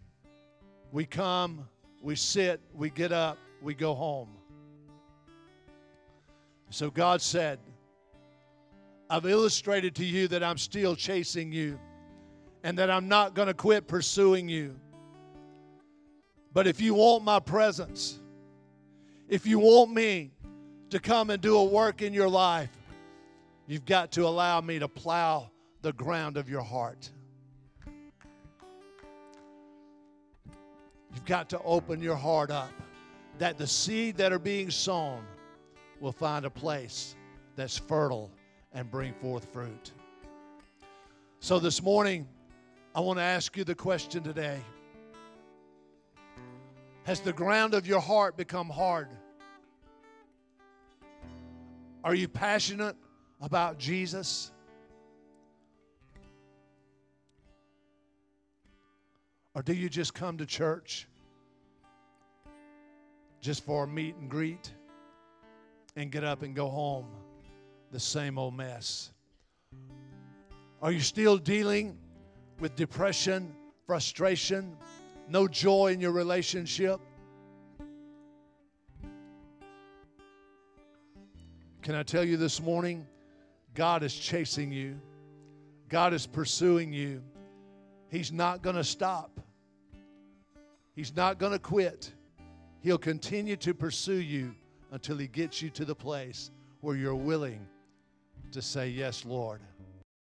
We 0.92 1.06
come, 1.06 1.68
we 2.02 2.16
sit, 2.16 2.60
we 2.74 2.90
get 2.90 3.12
up, 3.12 3.38
we 3.62 3.74
go 3.74 3.94
home. 3.94 4.30
So 6.70 6.90
God 6.90 7.22
said, 7.22 7.60
I've 9.10 9.26
illustrated 9.26 9.94
to 9.96 10.06
you 10.06 10.28
that 10.30 10.44
I'm 10.44 10.58
still 10.58 10.96
chasing 10.96 11.52
you 11.52 11.80
and 12.64 12.78
that 12.78 12.90
I'm 12.90 13.08
not 13.08 13.36
going 13.36 13.48
to 13.48 13.54
quit 13.54 13.88
pursuing 13.88 14.48
you. 14.48 14.80
But 16.54 16.68
if 16.68 16.82
you 16.82 16.94
want 16.94 17.24
my 17.24 17.40
presence, 17.40 18.20
if 19.30 19.46
you 19.46 19.60
want 19.60 19.92
me 19.94 20.32
to 20.90 21.00
come 21.00 21.30
and 21.30 21.42
do 21.42 21.58
a 21.58 21.64
work 21.64 22.02
in 22.02 22.14
your 22.14 22.28
life, 22.28 22.70
you've 23.68 23.86
got 23.86 24.12
to 24.14 24.28
allow 24.28 24.60
me 24.60 24.80
to 24.80 24.88
plow 24.88 25.50
the 25.82 25.94
ground 25.94 26.36
of 26.36 26.50
your 26.50 26.62
heart. 26.62 27.10
You've 31.14 31.26
got 31.26 31.50
to 31.50 31.62
open 31.64 32.02
your 32.02 32.16
heart 32.16 32.52
up 32.52 32.72
that 33.38 33.58
the 33.58 33.68
seed 33.68 34.18
that 34.18 34.32
are 34.32 34.40
being 34.40 34.70
sown 34.70 35.24
will 36.00 36.12
find 36.12 36.46
a 36.46 36.50
place 36.50 37.16
that's 37.56 37.78
fertile 37.78 38.30
and 38.74 38.90
bring 38.92 39.14
forth 39.14 39.46
fruit. 39.54 39.92
So 41.40 41.60
this 41.60 41.82
morning, 41.82 42.28
I 42.94 43.00
want 43.00 43.20
to 43.20 43.24
ask 43.24 43.56
you 43.58 43.64
the 43.64 43.76
question 43.76 44.22
today 44.24 44.60
Has 47.04 47.20
the 47.20 47.34
ground 47.34 47.74
of 47.74 47.88
your 47.88 48.00
heart 48.00 48.38
become 48.38 48.70
hard? 48.70 49.10
Are 52.04 52.14
you 52.14 52.28
passionate 52.28 52.96
about 53.42 53.80
Jesus? 53.80 54.52
Or 59.56 59.64
do 59.64 59.74
you 59.74 59.90
just 59.90 60.14
come 60.14 60.38
to 60.38 60.46
church 60.46 61.08
just 63.42 63.66
for 63.66 63.84
a 63.86 63.88
meet 63.88 64.16
and 64.16 64.30
greet 64.30 64.72
and 65.96 66.12
get 66.12 66.24
up 66.24 66.44
and 66.44 66.56
go 66.56 66.70
home 66.70 67.08
the 67.92 68.00
same 68.00 68.38
old 68.38 68.56
mess? 68.56 69.12
Are 70.82 70.92
you 70.92 71.02
still 71.02 71.38
dealing 71.38 71.98
with 72.60 72.76
depression, 72.76 73.54
frustration, 73.86 74.78
no 75.30 75.48
joy 75.48 75.94
in 75.94 76.00
your 76.00 76.12
relationship? 76.12 77.00
Can 81.82 81.96
I 81.96 82.04
tell 82.04 82.24
you 82.24 82.38
this 82.38 82.62
morning? 82.62 83.08
God 83.74 84.04
is 84.04 84.14
chasing 84.14 84.72
you, 84.72 85.00
God 85.90 86.14
is 86.14 86.28
pursuing 86.28 86.94
you. 86.94 87.22
He's 88.10 88.32
not 88.32 88.62
going 88.62 88.76
to 88.76 88.84
stop. 88.84 89.40
He's 90.94 91.16
not 91.16 91.40
going 91.40 91.54
to 91.54 91.60
quit. 91.60 92.12
He'll 92.82 92.98
continue 92.98 93.56
to 93.58 93.74
pursue 93.74 94.20
you 94.20 94.54
until 94.92 95.18
He 95.18 95.28
gets 95.28 95.62
you 95.62 95.70
to 95.70 95.86
the 95.86 95.96
place 95.96 96.52
where 96.82 96.98
you're 96.98 97.16
willing 97.16 97.66
to 98.52 98.62
say, 98.62 98.90
Yes, 98.90 99.24
Lord. 99.26 99.62